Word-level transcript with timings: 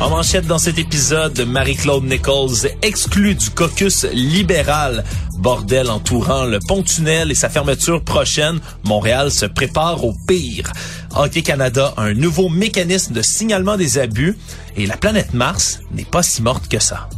En 0.00 0.10
manchette 0.10 0.46
dans 0.46 0.58
cet 0.58 0.78
épisode, 0.78 1.40
Marie-Claude 1.46 2.04
Nichols 2.04 2.68
exclue 2.82 3.34
du 3.34 3.50
caucus 3.50 4.04
libéral. 4.12 5.04
Bordel 5.38 5.90
entourant 5.90 6.44
le 6.44 6.58
pont-tunnel 6.58 7.30
et 7.30 7.34
sa 7.34 7.48
fermeture 7.48 8.02
prochaine, 8.02 8.60
Montréal 8.84 9.30
se 9.30 9.46
prépare 9.46 10.04
au 10.04 10.14
pire. 10.26 10.72
Hockey 11.14 11.42
Canada 11.42 11.94
a 11.96 12.02
un 12.02 12.14
nouveau 12.14 12.48
mécanisme 12.48 13.14
de 13.14 13.22
signalement 13.22 13.76
des 13.76 13.98
abus 13.98 14.36
et 14.76 14.86
la 14.86 14.96
planète 14.96 15.32
Mars 15.32 15.80
n'est 15.92 16.04
pas 16.04 16.22
si 16.22 16.42
morte 16.42 16.68
que 16.68 16.80
ça. 16.80 17.08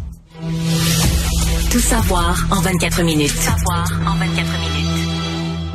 Tout 1.71 1.81
savoir 1.81 2.37
en 2.51 2.61
24 2.61 3.03
minutes. 3.03 3.33
Tout 3.33 3.43
savoir 3.43 3.91
en 4.07 4.17
24 4.17 4.37
minutes. 4.37 4.77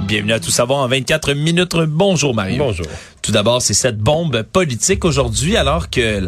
Bienvenue 0.07 0.33
à 0.33 0.39
Tout 0.39 0.51
savoir 0.51 0.79
en 0.79 0.87
24 0.87 1.33
minutes. 1.33 1.75
Bonjour 1.87 2.35
Mario. 2.35 2.57
Bonjour. 2.57 2.85
Tout 3.31 3.35
d'abord, 3.35 3.61
c'est 3.61 3.73
cette 3.73 3.97
bombe 3.97 4.43
politique 4.43 5.05
aujourd'hui, 5.05 5.55
alors 5.55 5.89
que 5.89 6.21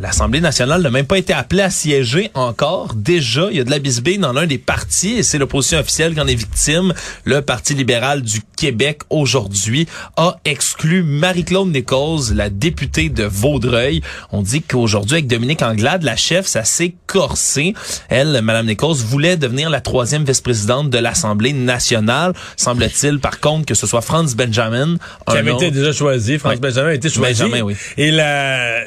l'Assemblée 0.00 0.40
nationale 0.40 0.82
n'a 0.82 0.90
même 0.90 1.06
pas 1.06 1.16
été 1.16 1.32
appelée 1.32 1.62
à 1.62 1.70
siéger 1.70 2.32
encore. 2.34 2.94
Déjà, 2.96 3.46
il 3.52 3.58
y 3.58 3.60
a 3.60 3.64
de 3.64 3.70
la 3.70 3.78
bisbille 3.78 4.18
dans 4.18 4.32
l'un 4.32 4.44
des 4.44 4.58
partis, 4.58 5.12
et 5.12 5.22
c'est 5.22 5.38
l'opposition 5.38 5.78
officielle 5.78 6.14
qui 6.14 6.20
en 6.20 6.26
est 6.26 6.34
victime. 6.34 6.94
Le 7.22 7.42
Parti 7.42 7.74
libéral 7.74 8.22
du 8.22 8.40
Québec, 8.56 9.02
aujourd'hui, 9.08 9.86
a 10.16 10.40
exclu 10.44 11.04
Marie-Claude 11.04 11.68
Nichols, 11.68 12.34
la 12.34 12.50
députée 12.50 13.08
de 13.08 13.22
Vaudreuil. 13.22 14.02
On 14.32 14.42
dit 14.42 14.62
qu'aujourd'hui, 14.62 15.18
avec 15.18 15.28
Dominique 15.28 15.62
Anglade, 15.62 16.02
la 16.02 16.16
chef, 16.16 16.48
ça 16.48 16.64
s'est 16.64 16.96
corsé. 17.06 17.74
Elle, 18.08 18.42
Madame 18.42 18.66
Nichols, 18.66 18.96
voulait 18.96 19.36
devenir 19.36 19.70
la 19.70 19.80
troisième 19.80 20.24
vice-présidente 20.24 20.90
de 20.90 20.98
l'Assemblée 20.98 21.52
nationale. 21.52 22.32
Semble-t-il, 22.56 23.20
par 23.20 23.38
contre, 23.38 23.64
que 23.64 23.74
ce 23.74 23.86
soit 23.86 24.00
Franz 24.00 24.34
Benjamin. 24.34 24.96
Qui 25.30 25.36
avait 25.36 25.52
été 25.52 25.70
déjà 25.70 25.92
choisi 25.92 26.36
Benjamin 26.56 26.88
a 26.88 26.94
été 26.94 27.08
choisi. 27.08 27.42
Benjamin, 27.42 27.62
oui. 27.62 27.74
Et 27.96 28.10
la 28.10 28.84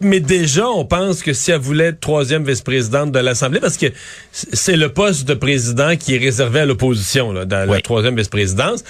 mais 0.00 0.20
déjà, 0.20 0.68
on 0.68 0.84
pense 0.84 1.22
que 1.22 1.32
si 1.32 1.50
elle 1.50 1.58
voulait 1.58 1.86
être 1.86 2.00
troisième 2.00 2.44
vice-présidente 2.44 3.10
de 3.10 3.18
l'Assemblée, 3.18 3.58
parce 3.60 3.76
que 3.76 3.86
c'est 4.30 4.76
le 4.76 4.90
poste 4.90 5.26
de 5.26 5.34
président 5.34 5.96
qui 5.96 6.14
est 6.14 6.18
réservé 6.18 6.60
à 6.60 6.66
l'opposition 6.66 7.32
dans 7.44 7.68
la 7.68 7.80
troisième 7.80 8.16
vice-présidence. 8.16 8.84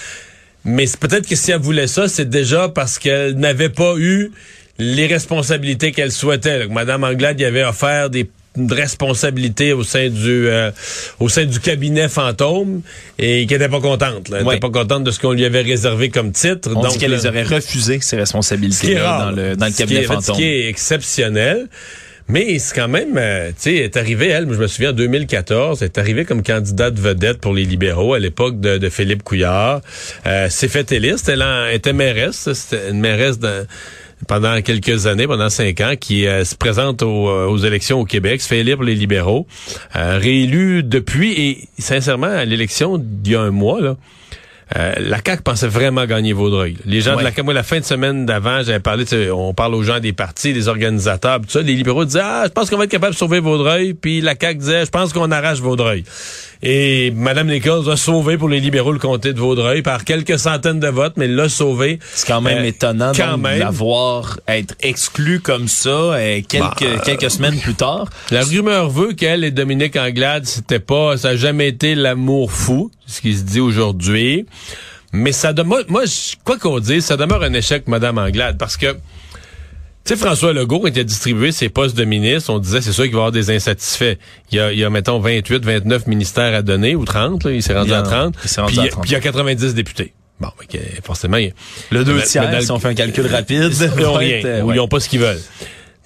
Mais 0.65 0.85
peut-être 0.99 1.27
que 1.27 1.35
si 1.35 1.51
elle 1.51 1.61
voulait 1.61 1.87
ça, 1.87 2.07
c'est 2.07 2.29
déjà 2.29 2.69
parce 2.69 2.99
qu'elle 2.99 3.35
n'avait 3.37 3.69
pas 3.69 3.95
eu 3.97 4.31
les 4.77 5.07
responsabilités 5.07 5.91
qu'elle 5.91 6.11
souhaitait. 6.11 6.67
Madame 6.67 7.03
Anglade 7.03 7.39
y 7.39 7.45
avait 7.45 7.63
offert 7.63 8.09
des 8.09 8.29
une 8.57 8.71
responsabilité 8.71 9.73
au 9.73 9.83
sein 9.83 10.09
du 10.09 10.47
euh, 10.47 10.71
au 11.19 11.29
sein 11.29 11.45
du 11.45 11.59
cabinet 11.59 12.09
fantôme 12.09 12.81
et 13.19 13.45
qui 13.45 13.53
était 13.53 13.69
pas 13.69 13.79
contente. 13.79 14.31
Elle 14.33 14.45
était 14.45 14.59
pas 14.59 14.69
contente 14.69 15.03
de 15.03 15.11
ce 15.11 15.19
qu'on 15.19 15.33
lui 15.33 15.45
avait 15.45 15.61
réservé 15.61 16.09
comme 16.09 16.31
titre. 16.31 16.69
On 16.75 16.81
donc 16.81 16.97
qu'elle 16.97 17.11
les 17.11 17.25
aurait 17.25 17.43
refusé 17.43 17.99
ces 18.01 18.17
responsabilités 18.17 18.95
dans 18.95 19.31
le 19.31 19.55
dans 19.55 19.67
le 19.67 19.71
cabinet 19.71 20.03
fantôme. 20.03 20.21
Ce 20.21 20.31
qui 20.31 20.43
est 20.43 20.69
exceptionnel. 20.69 21.67
Mais 22.29 22.59
c'est 22.59 22.75
quand 22.75 22.89
même, 22.89 23.17
euh, 23.17 23.49
tu 23.49 23.55
sais, 23.57 23.75
est 23.75 23.95
arrivée, 23.95 24.27
elle, 24.27 24.47
je 24.51 24.59
me 24.59 24.67
souviens, 24.67 24.89
en 24.89 24.93
2014, 24.93 25.81
elle 25.81 25.85
est 25.85 25.97
arrivée 25.97 26.25
comme 26.25 26.43
candidate 26.43 26.99
vedette 26.99 27.39
pour 27.39 27.53
les 27.53 27.63
libéraux 27.63 28.13
à 28.13 28.19
l'époque 28.19 28.59
de, 28.59 28.77
de, 28.77 28.89
Philippe 28.89 29.23
Couillard. 29.23 29.81
Euh, 30.25 30.49
s'est 30.49 30.67
fait 30.67 30.91
éliste, 30.91 31.29
elle 31.29 31.41
en, 31.41 31.67
était 31.67 31.93
mairesse, 31.93 32.51
c'était 32.51 32.89
une 32.89 32.99
mairesse 32.99 33.39
d'un 33.39 33.65
pendant 34.25 34.61
quelques 34.61 35.05
années, 35.05 35.27
pendant 35.27 35.49
cinq 35.49 35.81
ans, 35.81 35.93
qui 35.99 36.25
euh, 36.25 36.43
se 36.43 36.55
présente 36.55 37.03
euh, 37.03 37.45
aux, 37.45 37.57
élections 37.57 37.99
au 37.99 38.05
Québec, 38.05 38.41
se 38.41 38.47
fait 38.47 38.59
élire 38.59 38.81
les 38.81 38.95
libéraux, 38.95 39.47
euh, 39.95 40.17
réélu 40.17 40.83
depuis, 40.83 41.33
et 41.33 41.69
sincèrement, 41.77 42.27
à 42.27 42.45
l'élection 42.45 42.97
d'il 42.97 43.33
y 43.33 43.35
a 43.35 43.41
un 43.41 43.51
mois, 43.51 43.79
là, 43.81 43.95
la 44.75 45.17
CAQ 45.25 45.43
pensait 45.43 45.67
vraiment 45.67 46.05
gagner 46.05 46.33
Vaudreuil. 46.33 46.77
Les 46.85 47.01
gens 47.01 47.15
de 47.15 47.23
la 47.23 47.31
CAQ, 47.31 47.43
moi, 47.43 47.53
la 47.53 47.63
fin 47.63 47.79
de 47.79 47.85
semaine 47.85 48.25
d'avant, 48.25 48.63
j'avais 48.63 48.79
parlé, 48.79 49.05
on 49.31 49.53
parle 49.53 49.75
aux 49.75 49.83
gens 49.83 49.99
des 49.99 50.13
partis, 50.13 50.53
des 50.53 50.67
organisateurs, 50.67 51.41
tout 51.41 51.49
ça. 51.49 51.61
Les 51.61 51.75
libéraux 51.75 52.05
disaient, 52.05 52.21
ah, 52.23 52.43
je 52.45 52.51
pense 52.51 52.69
qu'on 52.69 52.77
va 52.77 52.83
être 52.83 52.91
capable 52.91 53.13
de 53.13 53.17
sauver 53.17 53.39
Vaudreuil. 53.39 53.93
Puis 53.93 54.21
la 54.21 54.35
CAQ 54.39 54.59
disait, 54.59 54.85
je 54.85 54.91
pense 54.91 55.13
qu'on 55.13 55.31
arrache 55.31 55.59
Vaudreuil. 55.59 56.03
Et 56.63 57.11
Mme 57.11 57.47
Nichols 57.47 57.89
a 57.89 57.97
sauvé 57.97 58.37
pour 58.37 58.49
les 58.49 58.59
libéraux 58.59 58.91
le 58.91 58.99
comté 58.99 59.33
de 59.33 59.39
Vaudreuil 59.39 59.81
par 59.83 60.03
quelques 60.03 60.39
centaines 60.39 60.79
de 60.79 60.87
votes, 60.87 61.13
mais 61.17 61.27
l'a 61.27 61.49
sauvé. 61.49 61.99
C'est 62.13 62.27
quand 62.27 62.41
même 62.41 62.63
euh, 62.63 62.67
étonnant 62.67 63.11
quand 63.15 63.37
même. 63.37 63.59
d'avoir 63.59 64.39
être 64.47 64.75
exclu 64.81 65.39
comme 65.39 65.67
ça 65.67 65.89
euh, 65.89 66.41
quelques, 66.47 66.83
bah, 66.83 67.01
quelques 67.03 67.29
semaines 67.29 67.59
plus 67.59 67.75
tard. 67.75 68.09
La 68.31 68.43
rumeur 68.43 68.89
veut 68.89 69.13
qu'elle 69.13 69.43
et 69.43 69.51
Dominique 69.51 69.95
Anglade, 69.95 70.45
c'était 70.45 70.79
pas, 70.79 71.17
ça 71.17 71.29
n'a 71.29 71.35
jamais 71.35 71.67
été 71.67 71.93
l'amour 71.93 72.51
fou, 72.51 72.91
ce 73.07 73.21
qui 73.21 73.35
se 73.35 73.43
dit 73.43 73.59
aujourd'hui. 73.59 74.45
Mais 75.13 75.31
ça 75.31 75.53
demeure, 75.53 75.83
moi, 75.87 76.03
quoi 76.43 76.59
qu'on 76.59 76.79
dise, 76.79 77.05
ça 77.05 77.17
demeure 77.17 77.41
un 77.41 77.53
échec, 77.53 77.87
Mme 77.87 78.17
Anglade, 78.17 78.57
parce 78.57 78.77
que 78.77 78.95
tu 80.07 80.13
sais, 80.13 80.19
François 80.19 80.53
Legault, 80.53 80.79
quand 80.79 80.87
il 80.87 80.99
a 80.99 81.03
distribué 81.03 81.51
ses 81.51 81.67
postes 81.67 81.97
de 81.97 82.05
ministre, 82.05 82.53
on 82.53 82.59
disait, 82.59 82.79
c'est 82.79 82.93
sûr 82.93 83.03
qu'il 83.03 83.13
va 83.13 83.17
y 83.17 83.21
avoir 83.23 83.31
des 83.33 83.51
insatisfaits. 83.51 84.15
Il 84.51 84.57
y 84.57 84.59
a, 84.61 84.71
il 84.71 84.79
y 84.79 84.85
a 84.85 84.89
mettons, 84.89 85.19
28, 85.19 85.65
29 85.65 86.07
ministères 86.07 86.53
à 86.53 86.61
donner, 86.61 86.95
ou 86.95 87.03
30, 87.03 87.43
là, 87.43 87.51
il 87.51 87.61
s'est 87.61 87.73
rendu 87.73 87.91
à 87.91 88.03
30. 88.03 88.35
Il 88.41 88.59
rendu 88.61 88.73
puis, 88.73 88.87
à 88.87 88.87
30. 88.87 89.01
Puis 89.01 89.09
il 89.09 89.13
y 89.13 89.15
a 89.17 89.19
90 89.19 89.73
députés. 89.73 90.13
Bon, 90.39 90.47
okay, 90.63 90.79
forcément, 91.03 91.35
il, 91.37 91.53
le 91.91 92.05
deux 92.05 92.21
tiers, 92.21 92.61
si 92.61 92.71
on 92.71 92.79
fait 92.79 92.89
un 92.89 92.93
calcul 92.93 93.27
rapide, 93.31 93.73
ils 93.73 94.01
n'ont 94.01 94.13
rien, 94.13 94.63
ou 94.63 94.71
ils 94.71 94.77
n'ont 94.77 94.87
pas 94.87 95.01
ce 95.01 95.09
qu'ils 95.09 95.19
veulent. 95.19 95.41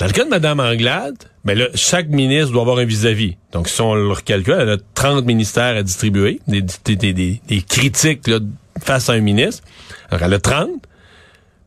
Dans 0.01 0.07
le 0.07 0.13
cas 0.13 0.23
de 0.23 0.29
Mme 0.29 0.59
Anglade, 0.59 1.15
ben 1.45 1.55
là, 1.55 1.67
chaque 1.75 2.07
ministre 2.07 2.53
doit 2.53 2.63
avoir 2.63 2.79
un 2.79 2.85
vis-à-vis. 2.85 3.35
Donc, 3.51 3.69
si 3.69 3.81
on 3.81 3.93
le 3.93 4.15
calcule, 4.15 4.55
elle 4.59 4.69
a 4.71 4.77
30 4.95 5.27
ministères 5.27 5.77
à 5.77 5.83
distribuer, 5.83 6.39
des, 6.47 6.63
des, 6.85 6.95
des, 6.95 7.13
des 7.47 7.61
critiques 7.61 8.25
là, 8.25 8.39
face 8.83 9.11
à 9.11 9.13
un 9.13 9.19
ministre. 9.19 9.61
Alors, 10.09 10.23
elle 10.23 10.33
a 10.33 10.39
30. 10.39 10.69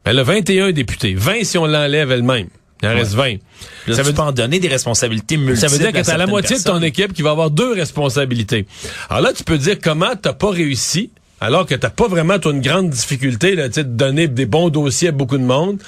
Elle 0.03 0.19
a 0.19 0.25
21 0.25 0.73
députés. 0.73 1.15
20 1.15 1.45
si 1.45 1.59
on 1.59 1.67
l'enlève 1.67 2.11
elle-même. 2.11 2.49
Il 2.83 2.89
en 2.89 2.95
reste 2.95 3.15
20. 3.15 3.37
ça 3.93 4.03
veut 4.03 4.13
pas 4.13 4.25
en 4.25 4.33
donner 4.33 4.59
des 4.59 4.67
responsabilités 4.67 5.37
multiples. 5.37 5.69
Ça 5.69 5.69
veut 5.69 5.79
dire 5.79 5.93
que 5.93 6.05
t'as 6.05 6.17
la 6.17 6.27
moitié 6.27 6.59
de 6.59 6.65
ton 6.65 6.83
équipe 6.83 7.13
qui 7.13 7.23
va 7.23 7.31
avoir 7.31 7.53
deux 7.53 7.73
responsabilités. 7.73 8.67
Alors 9.11 9.23
là, 9.23 9.33
tu 9.33 9.45
peux 9.45 9.59
dire 9.59 9.77
comment 9.81 10.17
t'as 10.21 10.33
pas 10.33 10.51
réussi, 10.51 11.13
alors 11.41 11.67
que 11.67 11.77
t'as 11.77 11.91
pas 11.91 12.09
vraiment 12.09 12.41
toi, 12.41 12.51
une 12.51 12.63
grande 12.63 12.91
difficulté 12.91 13.55
là, 13.55 13.69
de 13.69 13.83
donner 13.83 14.27
des 14.27 14.47
bons 14.47 14.71
dossiers 14.71 15.11
à 15.11 15.13
beaucoup 15.13 15.39
de 15.39 15.45
monde. 15.45 15.79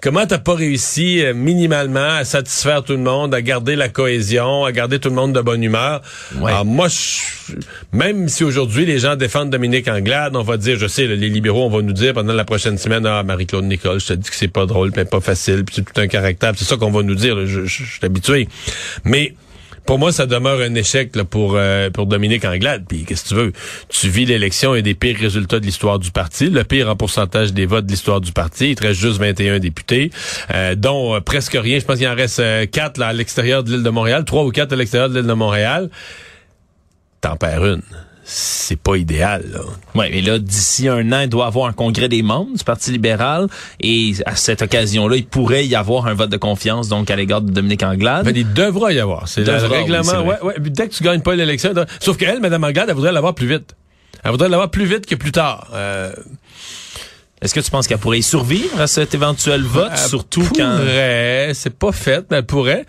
Comment 0.00 0.26
t'as 0.26 0.38
pas 0.38 0.54
réussi 0.54 1.24
euh, 1.24 1.34
minimalement 1.34 2.10
à 2.18 2.24
satisfaire 2.24 2.84
tout 2.84 2.92
le 2.92 3.00
monde, 3.00 3.34
à 3.34 3.42
garder 3.42 3.74
la 3.74 3.88
cohésion, 3.88 4.64
à 4.64 4.70
garder 4.70 5.00
tout 5.00 5.08
le 5.08 5.16
monde 5.16 5.32
de 5.32 5.40
bonne 5.40 5.62
humeur? 5.62 6.02
Alors 6.44 6.64
moi, 6.64 6.86
je, 6.86 7.54
même 7.92 8.28
si 8.28 8.44
aujourd'hui 8.44 8.86
les 8.86 9.00
gens 9.00 9.16
défendent 9.16 9.50
Dominique 9.50 9.88
Anglade, 9.88 10.36
on 10.36 10.44
va 10.44 10.56
dire, 10.56 10.78
je 10.78 10.86
sais, 10.86 11.08
les 11.08 11.28
libéraux, 11.28 11.64
on 11.64 11.68
va 11.70 11.82
nous 11.82 11.92
dire 11.92 12.14
pendant 12.14 12.32
la 12.32 12.44
prochaine 12.44 12.78
semaine, 12.78 13.06
ah, 13.06 13.24
Marie-Claude 13.24 13.64
Nicole, 13.64 13.98
je 13.98 14.06
te 14.06 14.12
dis 14.12 14.30
que 14.30 14.36
c'est 14.36 14.46
pas 14.46 14.66
drôle, 14.66 14.92
mais 14.94 15.04
pas 15.04 15.20
facile, 15.20 15.64
puis 15.64 15.74
c'est 15.74 15.92
tout 15.92 16.00
un 16.00 16.06
caractère, 16.06 16.52
c'est 16.56 16.64
ça 16.64 16.76
qu'on 16.76 16.92
va 16.92 17.02
nous 17.02 17.16
dire, 17.16 17.44
je, 17.46 17.64
je 17.64 17.84
suis 17.84 18.04
habitué. 18.04 18.48
Mais 19.04 19.34
pour 19.88 19.98
moi, 19.98 20.12
ça 20.12 20.26
demeure 20.26 20.60
un 20.60 20.74
échec 20.74 21.16
là, 21.16 21.24
pour 21.24 21.54
euh, 21.56 21.88
pour 21.88 22.04
Dominique 22.04 22.44
Anglade. 22.44 22.84
Puis 22.86 23.06
qu'est-ce 23.06 23.24
que 23.24 23.28
tu 23.30 23.34
veux? 23.36 23.52
Tu 23.88 24.10
vis 24.10 24.26
l'élection 24.26 24.74
et 24.74 24.82
des 24.82 24.92
pires 24.92 25.16
résultats 25.16 25.60
de 25.60 25.64
l'histoire 25.64 25.98
du 25.98 26.10
parti, 26.10 26.50
le 26.50 26.62
pire 26.62 26.90
en 26.90 26.94
pourcentage 26.94 27.54
des 27.54 27.64
votes 27.64 27.86
de 27.86 27.90
l'histoire 27.90 28.20
du 28.20 28.32
parti. 28.32 28.72
Il 28.72 28.74
te 28.74 28.86
reste 28.86 29.00
juste 29.00 29.18
21 29.18 29.60
députés, 29.60 30.10
euh, 30.52 30.74
dont 30.74 31.14
euh, 31.14 31.20
presque 31.20 31.54
rien. 31.58 31.78
Je 31.78 31.86
pense 31.86 31.96
qu'il 31.96 32.06
en 32.06 32.14
reste 32.14 32.42
quatre 32.70 32.98
là, 32.98 33.06
à 33.06 33.12
l'extérieur 33.14 33.64
de 33.64 33.70
l'île 33.70 33.82
de 33.82 33.88
Montréal, 33.88 34.26
trois 34.26 34.44
ou 34.44 34.50
quatre 34.50 34.74
à 34.74 34.76
l'extérieur 34.76 35.08
de 35.08 35.14
l'île 35.14 35.26
de 35.26 35.32
Montréal. 35.32 35.88
T'en 37.22 37.36
perds 37.36 37.64
une 37.64 37.82
c'est 38.30 38.78
pas 38.78 38.96
idéal. 38.96 39.42
Là. 39.50 39.60
Ouais, 39.94 40.10
mais 40.10 40.20
là, 40.20 40.38
d'ici 40.38 40.86
un 40.86 41.12
an, 41.12 41.20
il 41.20 41.30
doit 41.30 41.46
y 41.46 41.48
avoir 41.48 41.66
un 41.66 41.72
congrès 41.72 42.10
des 42.10 42.22
membres 42.22 42.54
du 42.54 42.62
Parti 42.62 42.90
libéral 42.90 43.46
et 43.80 44.12
à 44.26 44.36
cette 44.36 44.60
occasion-là, 44.60 45.16
il 45.16 45.26
pourrait 45.26 45.66
y 45.66 45.74
avoir 45.74 46.06
un 46.06 46.12
vote 46.12 46.28
de 46.28 46.36
confiance 46.36 46.88
donc 46.88 47.10
à 47.10 47.16
l'égard 47.16 47.40
de 47.40 47.50
Dominique 47.50 47.82
Anglade. 47.82 48.26
Mais 48.26 48.32
il 48.32 48.52
devra 48.52 48.92
y 48.92 49.00
avoir. 49.00 49.26
C'est 49.28 49.44
le 49.44 49.66
règlement. 49.66 50.26
ouais, 50.26 50.42
ouais, 50.42 50.54
dès 50.58 50.88
que 50.88 50.94
tu 50.94 51.02
gagnes 51.02 51.22
pas 51.22 51.34
l'élection, 51.36 51.72
sauf 52.00 52.18
qu'elle, 52.18 52.40
Mme 52.40 52.64
Anglade, 52.64 52.90
elle 52.90 52.94
voudrait 52.94 53.12
l'avoir 53.12 53.34
plus 53.34 53.46
vite. 53.46 53.74
Elle 54.22 54.32
voudrait 54.32 54.50
l'avoir 54.50 54.70
plus 54.70 54.84
vite 54.84 55.06
que 55.06 55.14
plus 55.14 55.32
tard. 55.32 55.68
Euh... 55.72 56.12
Est-ce 57.40 57.54
que 57.54 57.60
tu 57.60 57.70
penses 57.70 57.86
qu'elle 57.86 57.98
pourrait 57.98 58.18
y 58.18 58.22
survivre 58.22 58.78
à 58.78 58.86
cet 58.86 59.14
éventuel 59.14 59.62
vote, 59.62 59.88
elle 59.92 59.98
surtout 59.98 60.42
pourrait, 60.42 61.46
quand 61.46 61.54
c'est 61.54 61.74
pas 61.74 61.92
fait, 61.92 62.26
mais 62.30 62.38
elle 62.38 62.46
pourrait. 62.46 62.84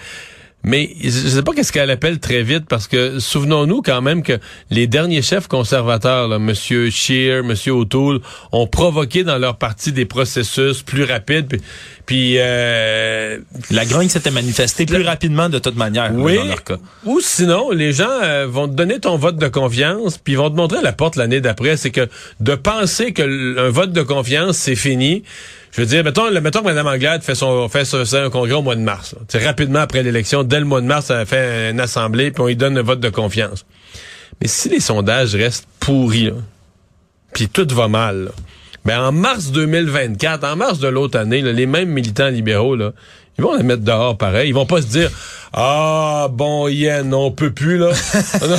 Mais 0.64 0.90
je 1.02 1.10
sais 1.10 1.42
pas 1.42 1.54
qu'est-ce 1.54 1.72
qu'elle 1.72 1.90
appelle 1.90 2.20
très 2.20 2.44
vite 2.44 2.66
parce 2.68 2.88
que 2.88 3.20
souvenons-nous 3.20 3.82
quand 3.82 4.02
même 4.02 4.24
que 4.24 4.40
les 4.70 4.88
derniers 4.88 5.22
chefs 5.22 5.48
conservateurs, 5.48 6.38
Monsieur 6.40 6.90
Scheer, 6.90 7.44
Monsieur 7.44 7.74
O'Toole, 7.74 8.20
ont 8.52 8.68
provoqué 8.68 9.24
dans 9.24 9.38
leur 9.38 9.58
parti 9.58 9.94
des 9.94 10.06
processus 10.06 10.84
plus 10.84 11.06
rapides. 11.06 11.62
Puis 12.10 12.38
euh, 12.40 13.38
La 13.70 13.86
grogne 13.86 14.10
s'était 14.10 14.32
manifestée 14.32 14.88
plus 14.88 15.04
rapidement 15.04 15.48
de 15.48 15.60
toute 15.60 15.76
manière 15.76 16.10
oui, 16.12 16.38
dans 16.38 16.44
leur 16.46 16.64
cas. 16.64 16.78
ou 17.06 17.20
sinon, 17.22 17.70
les 17.70 17.94
gens 17.94 18.10
euh, 18.10 18.48
vont 18.50 18.68
te 18.68 18.74
donner 18.74 19.00
ton 19.00 19.16
vote 19.16 19.36
de 19.36 19.48
confiance, 19.48 20.18
puis 20.18 20.34
ils 20.34 20.36
vont 20.38 20.50
te 20.50 20.56
montrer 20.56 20.82
la 20.82 20.92
porte 20.92 21.18
l'année 21.18 21.40
d'après. 21.40 21.78
C'est 21.78 21.92
que 21.92 22.10
de 22.40 22.56
penser 22.56 23.14
que 23.14 23.60
un 23.60 23.70
vote 23.70 23.92
de 23.92 24.02
confiance, 24.02 24.58
c'est 24.58 24.76
fini. 24.76 25.22
Je 25.72 25.82
veux 25.82 25.86
dire, 25.86 26.04
mettons, 26.04 26.32
mettons 26.42 26.62
que 26.62 26.66
Mme 26.66 26.88
Anglade 26.88 27.22
fait 27.22 27.36
son 27.36 27.70
fait, 27.70 27.86
un 28.16 28.32
congrès 28.32 28.54
au 28.54 28.64
mois 28.64 28.76
de 28.76 28.82
mars. 28.82 29.14
C'est 29.28 29.46
rapidement 29.46 29.78
après 29.78 30.02
l'élection, 30.02 30.42
dès 30.44 30.58
le 30.58 30.66
mois 30.66 30.82
de 30.82 30.88
mars, 30.88 31.12
elle 31.12 31.18
a 31.18 31.26
fait 31.28 31.70
une 31.70 31.80
assemblée, 31.80 32.32
puis 32.32 32.42
on 32.42 32.48
lui 32.48 32.56
donne 32.56 32.76
un 32.80 32.82
vote 32.82 33.02
de 33.02 33.10
confiance. 33.10 33.68
Mais 34.42 34.48
si 34.48 34.68
les 34.70 34.80
sondages 34.80 35.36
restent 35.36 35.68
pourris, 35.80 36.26
là, 36.26 36.34
puis 37.34 37.50
tout 37.50 37.68
va 37.70 37.88
mal, 37.88 38.24
là, 38.24 38.32
ben 38.86 39.02
en 39.02 39.12
mars 39.12 39.52
2024, 39.52 40.44
en 40.44 40.56
mars 40.56 40.80
de 40.80 40.88
l'autre 40.88 41.18
année, 41.20 41.42
les 41.42 41.66
mêmes 41.66 41.90
militants 41.90 42.30
libéraux, 42.30 42.76
là, 42.76 42.94
ils 43.40 43.42
vont 43.42 43.56
les 43.56 43.64
mettre 43.64 43.84
dehors 43.84 44.18
pareil. 44.18 44.50
Ils 44.50 44.54
vont 44.54 44.66
pas 44.66 44.82
se 44.82 44.88
dire 44.88 45.10
Ah 45.54 46.28
bon 46.30 46.68
Yen, 46.68 47.14
on 47.14 47.32
peut 47.32 47.52
plus 47.52 47.78
là. 47.78 47.92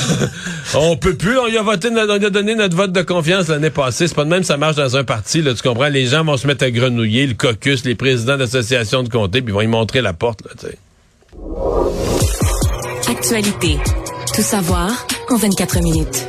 on 0.75 0.97
peut 0.97 1.15
plus, 1.15 1.39
on 1.39 1.49
y 1.49 1.59
a 1.59 2.31
donné 2.31 2.55
notre 2.55 2.75
vote 2.75 2.93
de 2.93 3.03
confiance 3.03 3.49
l'année 3.49 3.69
passée. 3.69 4.09
C'est 4.09 4.15
pas 4.15 4.25
de 4.25 4.31
même 4.31 4.43
ça 4.43 4.57
marche 4.57 4.77
dans 4.77 4.97
un 4.97 5.05
parti, 5.05 5.43
là, 5.43 5.53
tu 5.53 5.63
comprends? 5.63 5.89
Les 5.89 6.07
gens 6.07 6.25
vont 6.25 6.39
se 6.39 6.47
mettre 6.47 6.65
à 6.65 6.71
grenouiller, 6.71 7.27
le 7.27 7.35
caucus, 7.35 7.85
les 7.85 7.95
présidents 7.95 8.39
d'associations 8.39 9.03
de 9.03 9.11
comté, 9.11 9.43
puis 9.43 9.53
ils 9.53 9.55
vont 9.55 9.61
y 9.61 9.67
montrer 9.67 10.01
la 10.01 10.15
porte, 10.15 10.41
là. 10.45 10.71
Actualité. 13.07 13.77
Tout 14.35 14.43
savoir 14.43 14.91
en 15.29 15.37
24 15.37 15.83
minutes. 15.83 16.27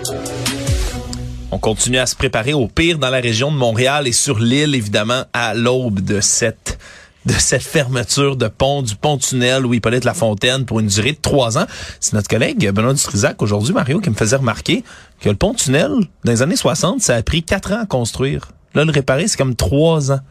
On 1.54 1.58
continue 1.58 1.98
à 1.98 2.06
se 2.06 2.16
préparer 2.16 2.54
au 2.54 2.68
pire 2.68 2.98
dans 2.98 3.10
la 3.10 3.20
région 3.20 3.52
de 3.52 3.58
Montréal 3.58 4.08
et 4.08 4.14
sur 4.14 4.40
l'île, 4.40 4.74
évidemment, 4.74 5.24
à 5.34 5.54
l'aube 5.54 6.00
de 6.00 6.22
cette 6.22 6.80
de 7.26 7.34
cette 7.34 7.62
fermeture 7.62 8.36
de 8.36 8.48
pont, 8.48 8.82
du 8.82 8.96
pont-tunnel 8.96 9.64
où 9.66 9.76
Hippolyte 9.76 10.06
Lafontaine 10.06 10.66
pour 10.66 10.80
une 10.80 10.88
durée 10.88 11.12
de 11.12 11.20
trois 11.22 11.58
ans. 11.58 11.68
C'est 12.00 12.14
notre 12.14 12.28
collègue 12.28 12.72
Benoît 12.72 12.94
Dutrisac 12.94 13.40
aujourd'hui, 13.44 13.74
Mario, 13.74 14.00
qui 14.00 14.10
me 14.10 14.16
faisait 14.16 14.38
remarquer 14.38 14.84
que 15.20 15.30
le 15.30 15.36
pont-tunnel, 15.36 15.92
dans 16.24 16.32
les 16.32 16.42
années 16.42 16.56
60, 16.56 17.02
ça 17.02 17.16
a 17.16 17.22
pris 17.22 17.44
quatre 17.44 17.74
ans 17.74 17.82
à 17.82 17.86
construire. 17.86 18.54
Là, 18.74 18.86
le 18.86 18.92
réparer, 18.92 19.28
c'est 19.28 19.38
comme 19.38 19.56
trois 19.56 20.12
ans. 20.12 20.22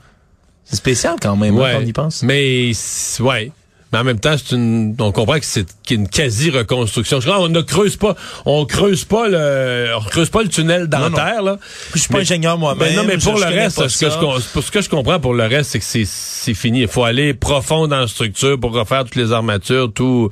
C'est 0.64 0.76
spécial 0.76 1.16
quand 1.22 1.36
même, 1.36 1.56
hein, 1.58 1.74
quand 1.74 1.80
on 1.80 1.86
y 1.86 1.92
pense. 1.92 2.22
Mais, 2.24 2.72
ouais. 3.20 3.52
Mais 3.92 3.98
en 3.98 4.04
même 4.04 4.20
temps, 4.20 4.36
c'est 4.38 4.54
une, 4.54 4.94
on 5.00 5.10
comprend 5.10 5.38
que 5.38 5.44
c'est 5.44 5.66
une 5.90 6.08
quasi-reconstruction. 6.08 7.20
Je 7.20 7.28
crois, 7.28 7.40
on 7.40 7.48
ne 7.48 7.60
creuse 7.60 7.96
pas, 7.96 8.14
on 8.44 8.64
creuse 8.64 9.04
pas 9.04 9.28
le, 9.28 9.88
on 9.96 10.00
creuse 10.02 10.30
pas 10.30 10.42
le 10.42 10.48
tunnel 10.48 10.86
dentaire, 10.86 11.42
là. 11.42 11.58
Je 11.94 11.98
suis 11.98 12.08
pas 12.08 12.18
Mais- 12.18 12.20
ingénieur 12.22 12.56
moi-même. 12.56 12.88
Ben 12.88 12.96
non, 12.96 13.02
mais 13.04 13.18
pour 13.18 13.36
je 13.36 13.44
le 13.44 13.50
reste, 13.50 13.88
ce 13.88 13.98
que, 13.98 14.10
je, 14.10 14.16
pour 14.52 14.62
ce 14.62 14.70
que 14.70 14.80
je 14.80 14.88
comprends 14.88 15.18
pour 15.18 15.34
le 15.34 15.44
reste, 15.44 15.70
c'est 15.72 15.78
que 15.80 15.84
c'est, 15.84 16.04
c'est 16.40 16.54
fini. 16.54 16.80
Il 16.82 16.88
faut 16.88 17.04
aller 17.04 17.34
profond 17.34 17.86
dans 17.86 18.00
la 18.00 18.08
structure 18.08 18.58
pour 18.58 18.72
refaire 18.72 19.04
toutes 19.04 19.16
les 19.16 19.32
armatures, 19.32 19.92
tout, 19.92 20.30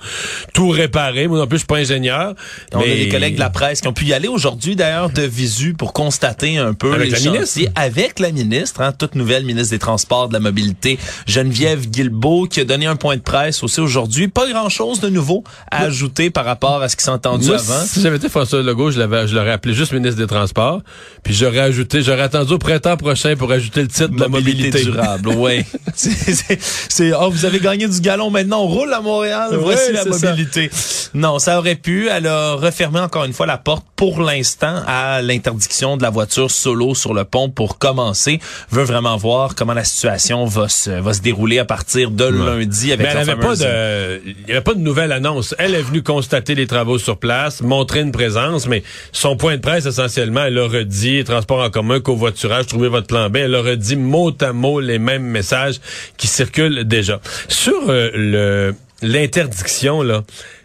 tout 0.55 0.69
réparer. 0.71 1.29
Moi 1.29 1.39
non 1.39 1.47
plus, 1.47 1.57
je 1.59 1.61
suis 1.61 1.67
pas 1.67 1.77
ingénieur. 1.77 2.35
On 2.75 2.79
mais 2.81 2.93
a 2.93 2.97
des 2.97 3.09
collègues 3.09 3.35
de 3.35 3.41
la 3.41 3.51
presse 3.51 3.81
qui 3.81 3.89
ont 3.89 3.93
pu 3.93 4.07
y 4.07 4.13
aller 4.13 4.29
aujourd'hui, 4.29 4.77
d'ailleurs, 4.77 5.11
de 5.11 5.23
visu 5.23 5.75
pour 5.75 5.93
constater 5.93 6.59
un 6.59 6.73
peu 6.75 6.93
Avec 6.95 7.07
les 7.07 7.11
la 7.13 7.17
chantiers. 7.19 7.31
ministre. 7.33 7.61
Avec 7.75 8.19
la 8.21 8.33
ministre, 8.33 8.81
hein, 8.81 8.93
toute 8.93 9.15
nouvelle 9.15 9.45
ministre 9.45 9.71
des 9.71 9.79
Transports, 9.79 10.29
de 10.29 10.33
la 10.35 10.41
Mobilité, 10.41 10.99
Geneviève 11.27 11.87
Guilbeault, 11.89 12.47
qui 12.49 12.61
a 12.61 12.65
donné 12.65 12.87
un 12.87 12.97
point 12.97 13.17
de 13.17 13.23
presse 13.23 13.63
aussi 13.63 13.81
aujourd'hui. 13.81 14.29
Pas 14.29 14.49
grand-chose 14.51 15.01
de 15.01 15.09
nouveau 15.09 15.45
à 15.71 15.83
ajouter 15.83 16.31
par 16.31 16.45
rapport 16.45 16.83
à 16.83 16.89
ce 16.89 16.97
qui 16.97 17.05
s'est 17.05 17.11
entendu 17.11 17.47
Moi, 17.49 17.57
avant. 17.57 17.85
si 17.87 18.01
j'avais 18.01 18.17
été 18.17 18.29
François 18.29 18.63
Legault, 18.63 18.91
je 18.91 18.99
l'avais, 18.99 19.27
je 19.29 19.35
l'aurais 19.35 19.53
appelé 19.53 19.75
juste 19.75 19.93
ministre 19.93 20.21
des 20.21 20.27
Transports, 20.27 20.81
puis 21.23 21.35
j'aurais 21.35 21.61
ajouté, 21.61 22.03
j'aurais 22.03 22.23
attendu 22.23 22.55
au 22.55 22.59
printemps 22.59 22.97
prochain 22.97 23.37
pour 23.37 23.53
ajouter 23.53 23.83
le 23.83 23.89
titre 23.89 24.09
de 24.09 24.21
la 24.21 24.29
mobilité. 24.29 24.83
durable, 24.85 25.29
oui. 25.37 25.63
c'est, 25.99 27.13
oh, 27.13 27.29
vous 27.31 27.45
avez 27.45 27.59
gagné 27.59 27.89
du 27.89 28.01
galon, 28.01 28.31
maintenant 28.31 28.63
on 28.63 28.67
roule 28.69 28.93
à 28.93 29.01
Montréal, 29.01 29.51
voici 29.55 29.93
la 29.93 30.05
ça. 30.05 30.31
mobilité. 30.31 30.71
Non, 31.15 31.39
ça 31.39 31.59
aurait 31.59 31.75
pu. 31.75 32.09
Elle 32.09 32.27
a 32.27 32.55
refermé 32.55 33.01
encore 33.01 33.25
une 33.25 33.33
fois 33.33 33.47
la 33.47 33.59
porte 33.59 33.85
pour 33.97 34.21
l'instant 34.21 34.83
à 34.87 35.23
l'interdiction 35.23 35.97
de 35.97 36.03
la 36.03 36.11
voiture 36.11 36.51
solo 36.51 36.95
sur 36.95 37.15
le 37.15 37.25
pont 37.25 37.51
pour 37.51 37.79
commencer. 37.79 38.39
Veut 38.71 38.85
vraiment 38.85 39.17
voir 39.17 39.55
comment 39.55 39.73
la 39.73 39.85
situation 39.85 40.45
va 40.45 40.69
se, 40.69 40.91
va 40.91 41.13
se 41.15 41.21
dérouler 41.21 41.59
à 41.59 41.65
partir 41.65 42.11
de 42.11 42.25
lundi 42.25 42.93
avec 42.93 43.07
Mais 43.07 43.13
elle 43.13 43.27
la 43.27 43.33
avait 43.33 43.41
pas 43.41 43.57
de, 43.57 44.23
il 44.25 44.49
y 44.49 44.53
avait 44.53 44.61
pas 44.61 44.75
de 44.75 44.81
nouvelle 44.81 45.13
annonce. 45.13 45.55
Elle 45.59 45.75
est 45.75 45.83
venue 45.83 46.03
constater 46.03 46.55
les 46.55 46.67
travaux 46.67 46.99
sur 46.99 47.19
place, 47.19 47.61
montrer 47.63 48.01
une 48.01 48.13
présence, 48.13 48.69
mais 48.69 48.83
son 49.13 49.37
point 49.37 49.57
de 49.57 49.63
presse 49.63 49.87
essentiellement, 49.87 50.45
elle 50.45 50.59
a 50.59 50.69
redit 50.69 51.25
transport 51.25 51.63
en 51.63 51.71
commun, 51.71 52.01
covoiturage, 52.01 52.67
trouvez 52.67 52.89
votre 52.89 53.07
plan 53.07 53.31
B. 53.31 53.37
Elle 53.37 53.55
a 53.55 53.63
redit 53.63 53.97
mot 53.97 54.33
à 54.41 54.53
mot 54.53 54.79
les 54.79 54.99
mêmes 54.99 55.25
messages 55.25 55.81
qui 56.17 56.27
circulent 56.27 56.85
déjà. 56.85 57.21
Sur 57.49 57.89
euh, 57.89 58.11
le 58.15 58.75
l'interdiction 59.01 60.03
là 60.03 60.25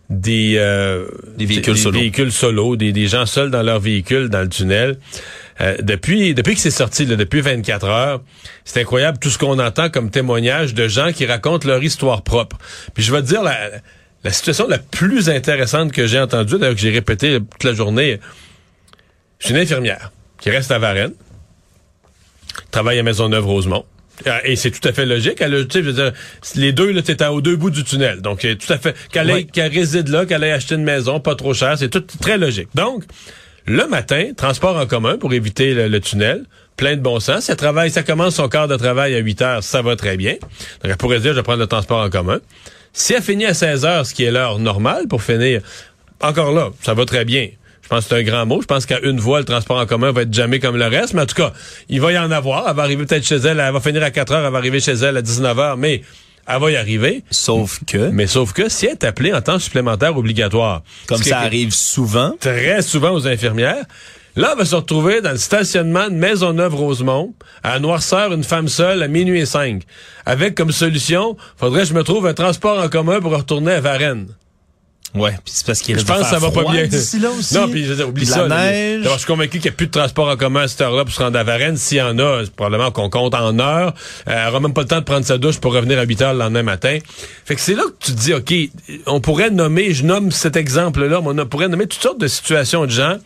des 0.10 0.56
euh, 0.58 1.08
Des 1.38 1.46
véhicules 1.46 1.78
solo. 1.78 2.00
véhicules 2.00 2.32
solo, 2.32 2.76
des, 2.76 2.92
des 2.92 3.08
gens 3.08 3.26
seuls 3.26 3.52
dans 3.52 3.64
leur 3.64 3.80
véhicule 3.80 4.30
dans 4.30 4.42
le 4.42 4.50
tunnel. 4.50 4.98
Euh, 5.62 5.78
depuis 5.82 6.34
depuis 6.34 6.56
que 6.56 6.60
c'est 6.62 6.72
sorti, 6.72 7.06
là, 7.06 7.16
depuis 7.16 7.42
24 7.42 7.86
heures, 7.86 8.22
c'est 8.66 8.82
incroyable 8.82 9.18
tout 9.20 9.30
ce 9.30 9.38
qu'on 9.38 9.60
entend 9.60 9.90
comme 9.90 10.10
témoignage 10.10 10.74
de 10.74 10.88
gens 10.88 11.12
qui 11.12 11.26
racontent 11.26 11.68
leur 11.68 11.84
histoire 11.84 12.22
propre. 12.24 12.58
Puis 12.94 13.04
je 13.04 13.12
vais 13.12 13.22
te 13.22 13.28
dire 13.28 13.44
la, 13.44 13.58
la 14.24 14.32
situation 14.32 14.68
la 14.68 14.80
plus 14.80 15.30
intéressante 15.30 15.92
que 15.92 16.08
j'ai 16.08 16.20
entendue, 16.20 16.58
d'ailleurs 16.58 16.76
que 16.76 16.82
j'ai 16.82 16.92
répété 16.92 17.40
toute 17.40 17.64
la 17.64 17.74
journée. 17.74 18.20
C'est 19.40 19.52
une 19.52 19.58
infirmière 19.58 20.12
qui 20.40 20.50
reste 20.50 20.72
à 20.72 20.80
Varennes, 20.80 21.14
travaille 22.72 23.00
à 23.00 23.04
Maisonneuve-Rosemont. 23.04 23.86
Ah, 24.26 24.42
Et 24.46 24.56
c'est 24.56 24.72
tout 24.72 24.88
à 24.88 24.94
fait 24.94 25.06
logique. 25.06 25.38
Elle, 25.40 25.54
a- 25.56 25.64
tu 25.64 25.72
sais, 25.72 25.80
je 25.84 25.90
veux 25.90 25.94
dire, 25.94 26.12
les 26.56 26.72
deux, 26.72 26.92
là, 26.92 27.02
t'es 27.02 27.26
aux 27.26 27.42
deux 27.42 27.56
bouts 27.56 27.70
du 27.70 27.84
tunnel. 27.84 28.22
Donc, 28.22 28.40
c'est 28.42 28.56
tout 28.58 28.72
à 28.72 28.78
fait, 28.78 28.96
qu'elle 29.12 29.72
réside 29.72 30.08
là, 30.10 30.26
qu'elle 30.26 30.44
ait 30.44 30.52
acheté 30.52 30.76
une 30.76 30.84
maison, 30.84 31.20
pas 31.20 31.36
trop 31.36 31.54
cher, 31.54 31.76
c'est 31.78 31.90
tout 31.90 32.04
très 32.22 32.38
logique. 32.38 32.70
Donc, 32.76 33.04
le 33.66 33.88
matin, 33.88 34.32
transport 34.36 34.78
en 34.78 34.86
commun 34.86 35.18
pour 35.18 35.34
éviter 35.34 35.74
le, 35.74 35.88
le 35.88 36.00
tunnel, 36.00 36.44
plein 36.76 36.96
de 36.96 37.02
bon 37.02 37.20
sens. 37.20 37.46
Ça 37.46 37.56
travaille, 37.56 37.92
ça 37.92 38.04
commence 38.04 38.36
son 38.36 38.50
quart 38.50 38.68
de 38.68 38.76
travail 38.76 39.16
à 39.16 39.20
8 39.20 39.42
heures, 39.42 39.64
ça 39.64 39.82
va 39.82 39.96
très 39.96 40.18
bien. 40.18 40.34
Donc, 40.34 40.42
elle 40.86 40.98
pourrait 40.98 41.20
dire, 41.20 41.32
je 41.32 41.38
vais 41.38 41.44
prendre 41.44 41.60
le 41.60 41.68
transport 41.68 42.00
en 42.02 42.10
commun. 42.10 42.40
Si 42.94 43.14
elle 43.14 43.22
finit 43.24 43.46
à 43.46 43.54
16 43.54 43.86
heures, 43.86 44.06
ce 44.06 44.14
qui 44.14 44.24
est 44.24 44.32
l'heure 44.32 44.60
normale 44.60 45.08
pour 45.08 45.24
finir, 45.24 45.62
encore 46.22 46.52
là, 46.54 46.70
ça 46.82 46.94
va 46.94 47.06
très 47.06 47.26
bien. 47.26 47.50
Je 47.84 47.90
pense 47.90 48.06
que 48.06 48.10
c'est 48.10 48.22
un 48.22 48.24
grand 48.24 48.46
mot. 48.46 48.62
Je 48.62 48.66
pense 48.66 48.86
qu'à 48.86 49.00
une 49.02 49.20
voie, 49.20 49.40
le 49.40 49.46
transport 49.46 49.78
en 49.78 49.86
commun 49.86 50.12
va 50.12 50.22
être 50.24 50.34
jamais 50.34 50.60
comme 50.60 50.78
le 50.78 50.88
reste. 50.88 51.14
Mais 51.14 51.22
en 51.22 51.26
tout 51.26 51.36
cas, 51.36 51.54
il 51.90 52.00
va 52.02 52.12
y 52.12 52.18
en 52.18 52.32
avoir. 52.32 52.68
Elle 52.68 52.76
va 52.76 52.84
arriver 52.84 53.06
peut-être 53.06 53.26
chez 53.26 53.36
elle. 53.36 53.60
Elle 53.60 53.74
va 53.74 53.80
finir 53.82 54.02
à 54.02 54.10
4 54.10 54.32
heures. 54.32 54.46
Elle 54.46 54.52
va 54.52 54.58
arriver 54.58 54.80
chez 54.80 54.94
elle 54.94 55.18
à 55.18 55.22
19 55.22 55.60
heures. 55.60 55.78
Mais 55.78 56.02
elle 56.48 56.62
va 56.62 56.72
y 56.72 56.76
arriver. 56.76 57.24
Sauf 57.30 57.80
que, 57.86 58.10
Mais 58.10 58.28
sauf 58.28 58.54
que 58.54 58.70
si 58.70 58.86
elle 58.86 58.94
est 58.94 59.04
appelée 59.04 59.34
en 59.34 59.42
temps 59.42 59.60
supplémentaire 59.60 60.18
obligatoire, 60.18 60.84
comme 61.08 61.22
ça 61.22 61.40
arrive 61.40 61.72
souvent, 61.72 62.36
très 62.40 62.82
souvent 62.82 63.12
aux 63.12 63.28
infirmières, 63.28 63.86
là, 64.36 64.50
elle 64.54 64.58
va 64.58 64.66
se 64.66 64.76
retrouver 64.76 65.22
dans 65.22 65.32
le 65.32 65.38
stationnement 65.38 66.10
de 66.10 66.16
Maisonneuve-Rosemont, 66.16 67.34
à 67.64 67.80
Noirceur, 67.80 68.34
une 68.34 68.44
femme 68.44 68.68
seule, 68.68 69.04
à 69.04 69.08
minuit 69.08 69.42
et 69.42 69.46
5. 69.46 69.84
Avec 70.26 70.56
comme 70.56 70.72
solution, 70.72 71.38
faudrait 71.58 71.82
que 71.82 71.90
je 71.90 71.94
me 71.94 72.04
trouve 72.04 72.28
un 72.28 72.34
transport 72.34 72.80
en 72.80 72.90
commun 72.90 73.22
pour 73.22 73.32
retourner 73.32 73.74
à 73.74 73.82
Varennes. 73.82 74.28
Ouais, 75.16 75.32
puis 75.44 75.54
c'est 75.56 75.66
parce 75.66 75.80
qu'il 75.82 75.98
Je 75.98 76.06
pense 76.06 76.20
que 76.20 76.26
ça 76.26 76.40
va 76.40 76.52
pas 76.52 76.64
bien. 76.72 76.84
là 76.84 77.30
aussi. 77.32 77.54
Non, 77.56 77.68
puis 77.70 77.84
je 77.84 77.90
veux 77.90 77.96
dire, 77.96 78.10
oublie 78.10 78.26
ça. 78.26 78.48
la 78.48 78.72
neige. 78.72 79.04
Je 79.04 79.18
suis 79.18 79.26
convaincu 79.28 79.60
qu'il 79.60 79.70
n'y 79.70 79.70
a 79.70 79.78
plus 79.78 79.88
de 79.88 79.92
transport 79.92 80.28
en 80.28 80.36
commun 80.36 80.62
à 80.62 80.68
cette 80.68 80.82
heure-là 80.82 81.06
pour 81.06 81.14
se 81.14 81.22
rendre 81.22 81.38
à 81.38 81.44
Varennes. 81.44 81.78
S'il 81.78 81.98
y 81.98 82.02
en 82.02 82.18
a, 82.20 82.42
c'est 82.44 82.54
probablement 82.54 82.92
qu'on 82.92 83.10
compte 83.10 83.34
en 83.36 83.58
heures. 83.60 83.94
Euh, 84.28 84.32
elle 84.44 84.50
aura 84.50 84.60
même 84.60 84.74
pas 84.74 84.82
le 84.82 84.88
temps 84.88 85.00
de 85.00 85.06
prendre 85.06 85.26
sa 85.26 85.38
douche 85.38 85.60
pour 85.60 85.74
revenir 85.74 86.00
à 86.00 86.04
8 86.04 86.22
heures 86.22 86.34
le 86.34 86.40
lendemain 86.40 86.64
matin. 86.64 86.98
Fait 87.46 87.56
que 87.56 87.62
c'est 87.62 87.76
là 87.76 87.84
que 87.84 88.06
tu 88.06 88.14
te 88.14 88.20
dis, 88.20 88.34
OK, 88.34 88.54
on 89.08 89.22
pourrait 89.22 89.50
nommer, 89.50 89.94
je 89.94 90.04
nomme 90.04 90.32
cet 90.32 90.56
exemple-là, 90.56 91.22
mais 91.22 91.42
on 91.42 91.46
pourrait 91.46 91.68
nommer 91.68 91.88
toutes 91.88 92.02
sortes 92.02 92.20
de 92.20 92.28
situations 92.28 92.86
de 92.86 92.92
gens 92.92 93.18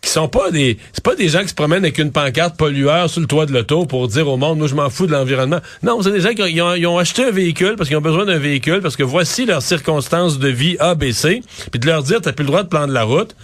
qui 0.00 0.10
sont 0.10 0.28
pas 0.28 0.50
des 0.50 0.78
c'est 0.92 1.04
pas 1.04 1.14
des 1.14 1.28
gens 1.28 1.42
qui 1.42 1.48
se 1.48 1.54
promènent 1.54 1.84
avec 1.84 1.98
une 1.98 2.12
pancarte 2.12 2.56
pollueur 2.56 3.10
sur 3.10 3.20
le 3.20 3.26
toit 3.26 3.46
de 3.46 3.52
l'auto 3.52 3.86
pour 3.86 4.08
dire 4.08 4.28
au 4.28 4.36
monde 4.36 4.58
moi 4.58 4.66
je 4.66 4.74
m'en 4.74 4.90
fous 4.90 5.06
de 5.06 5.12
l'environnement. 5.12 5.60
Non, 5.82 6.02
c'est 6.02 6.12
des 6.12 6.20
gens 6.20 6.32
qui 6.32 6.60
ont, 6.62 6.74
ils 6.74 6.86
ont, 6.86 6.98
acheté 6.98 7.24
un 7.24 7.30
véhicule 7.30 7.76
parce 7.76 7.88
qu'ils 7.88 7.98
ont 7.98 8.02
besoin 8.02 8.24
d'un 8.24 8.38
véhicule 8.38 8.80
parce 8.80 8.96
que 8.96 9.02
voici 9.02 9.46
leurs 9.46 9.62
circonstances 9.62 10.38
de 10.38 10.48
vie 10.48 10.76
A 10.78 10.94
B 10.94 11.12
C 11.12 11.42
puis 11.70 11.80
de 11.80 11.86
leur 11.86 12.02
dire 12.02 12.20
t'as 12.20 12.32
plus 12.32 12.44
le 12.44 12.48
droit 12.48 12.62
de 12.62 12.68
prendre 12.68 12.92
la 12.92 13.04
route. 13.04 13.34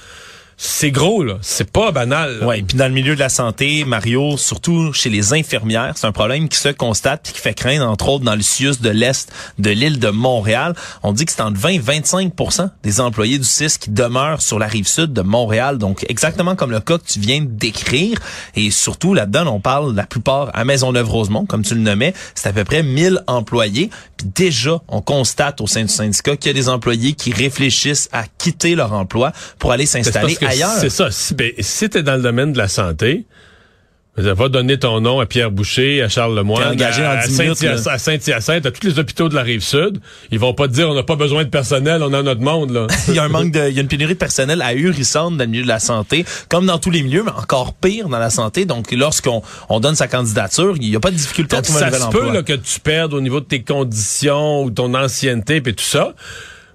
C'est 0.58 0.90
gros 0.90 1.22
là, 1.22 1.36
c'est 1.42 1.70
pas 1.70 1.92
banal. 1.92 2.38
là. 2.38 2.46
Oui, 2.46 2.62
puis 2.62 2.78
dans 2.78 2.86
le 2.86 2.94
milieu 2.94 3.14
de 3.14 3.20
la 3.20 3.28
santé, 3.28 3.84
Mario, 3.84 4.38
surtout 4.38 4.90
chez 4.94 5.10
les 5.10 5.34
infirmières, 5.34 5.92
c'est 5.96 6.06
un 6.06 6.12
problème 6.12 6.48
qui 6.48 6.56
se 6.56 6.70
constate 6.70 7.28
et 7.28 7.32
qui 7.32 7.40
fait 7.40 7.52
craindre, 7.52 7.86
entre 7.86 8.08
autres, 8.08 8.24
dans 8.24 8.34
le 8.34 8.40
CIUS 8.40 8.80
de 8.80 8.88
l'Est 8.88 9.30
de 9.58 9.68
l'île 9.68 9.98
de 9.98 10.08
Montréal. 10.08 10.74
On 11.02 11.12
dit 11.12 11.26
que 11.26 11.32
c'est 11.32 11.42
entre 11.42 11.58
20 11.60 11.68
et 11.68 11.78
25% 11.78 12.70
des 12.82 13.00
employés 13.02 13.38
du 13.38 13.44
CIS 13.44 13.76
qui 13.78 13.90
demeurent 13.90 14.40
sur 14.40 14.58
la 14.58 14.66
rive 14.66 14.88
sud 14.88 15.12
de 15.12 15.20
Montréal. 15.20 15.76
Donc, 15.76 16.06
exactement 16.08 16.56
comme 16.56 16.70
le 16.70 16.80
cas 16.80 16.96
que 16.96 17.04
tu 17.06 17.20
viens 17.20 17.42
de 17.42 17.50
décrire. 17.50 18.18
Et 18.54 18.70
surtout, 18.70 19.12
là-dedans, 19.12 19.46
on 19.48 19.60
parle 19.60 19.94
la 19.94 20.06
plupart 20.06 20.50
à 20.54 20.64
Maisonneuve-Rosemont, 20.64 21.44
comme 21.44 21.64
tu 21.64 21.74
le 21.74 21.82
nommais. 21.82 22.14
C'est 22.34 22.48
à 22.48 22.54
peu 22.54 22.64
près 22.64 22.82
1000 22.82 23.20
employés. 23.26 23.90
Puis 24.16 24.28
déjà, 24.34 24.80
on 24.88 25.02
constate 25.02 25.60
au 25.60 25.66
sein 25.66 25.82
du 25.82 25.88
syndicat 25.88 26.36
qu'il 26.38 26.48
y 26.48 26.50
a 26.50 26.58
des 26.58 26.70
employés 26.70 27.12
qui 27.12 27.30
réfléchissent 27.30 28.08
à 28.12 28.24
quitter 28.38 28.74
leur 28.74 28.94
emploi 28.94 29.32
pour 29.58 29.72
aller 29.72 29.84
s'installer 29.84 30.34
ailleurs. 30.46 30.78
C'est 30.78 30.90
ça? 30.90 31.10
Si, 31.10 31.34
ben, 31.34 31.52
si 31.58 31.88
t'es 31.88 32.02
dans 32.02 32.16
le 32.16 32.22
domaine 32.22 32.52
de 32.52 32.58
la 32.58 32.68
santé, 32.68 33.26
Va 34.18 34.48
donner 34.48 34.78
ton 34.78 34.98
nom 35.02 35.20
à 35.20 35.26
Pierre 35.26 35.50
Boucher, 35.50 36.02
à 36.02 36.08
Charles 36.08 36.34
Lemoyne, 36.34 36.68
engagé 36.68 37.02
à, 37.02 37.10
à 37.10 37.26
10 37.26 37.38
minutes, 37.38 37.60
là. 37.60 37.98
Saint-Hyacinthe, 37.98 38.64
à 38.64 38.70
tous 38.70 38.86
les 38.86 38.98
hôpitaux 38.98 39.28
de 39.28 39.34
la 39.34 39.42
rive 39.42 39.60
sud. 39.60 40.00
Ils 40.30 40.38
vont 40.38 40.54
pas 40.54 40.68
te 40.68 40.72
dire 40.72 40.88
on 40.88 40.94
n'a 40.94 41.02
pas 41.02 41.16
besoin 41.16 41.44
de 41.44 41.50
personnel, 41.50 42.02
on 42.02 42.12
a 42.14 42.22
notre 42.22 42.40
monde 42.40 42.70
là. 42.70 42.86
il 43.08 43.14
y 43.14 43.18
a 43.18 43.24
un 43.24 43.28
manque 43.28 43.52
de, 43.52 43.68
il 43.68 43.74
y 43.74 43.78
a 43.78 43.82
une 43.82 43.88
pénurie 43.88 44.14
de 44.14 44.18
personnel 44.18 44.62
ahurissante 44.62 45.36
dans 45.36 45.44
le 45.44 45.50
milieu 45.50 45.64
de 45.64 45.68
la 45.68 45.80
santé, 45.80 46.24
comme 46.48 46.64
dans 46.64 46.78
tous 46.78 46.90
les 46.90 47.02
milieux, 47.02 47.24
mais 47.24 47.32
encore 47.32 47.74
pire 47.74 48.08
dans 48.08 48.18
la 48.18 48.30
santé. 48.30 48.64
Donc, 48.64 48.90
lorsqu'on 48.90 49.42
on 49.68 49.80
donne 49.80 49.96
sa 49.96 50.08
candidature, 50.08 50.76
il 50.80 50.88
n'y 50.88 50.96
a 50.96 51.00
pas 51.00 51.10
de 51.10 51.16
difficulté 51.16 51.56
à 51.56 51.60
trouver 51.60 51.82
un 51.82 51.90
ça 51.90 51.98
nouvel 51.98 52.12
se 52.12 52.18
peut 52.18 52.32
là, 52.32 52.42
que 52.42 52.54
tu 52.54 52.80
perdes 52.80 53.12
au 53.12 53.20
niveau 53.20 53.40
de 53.40 53.46
tes 53.46 53.62
conditions 53.62 54.64
ou 54.64 54.70
ton 54.70 54.94
ancienneté 54.94 55.56
et 55.56 55.72
tout 55.74 55.84
ça. 55.84 56.14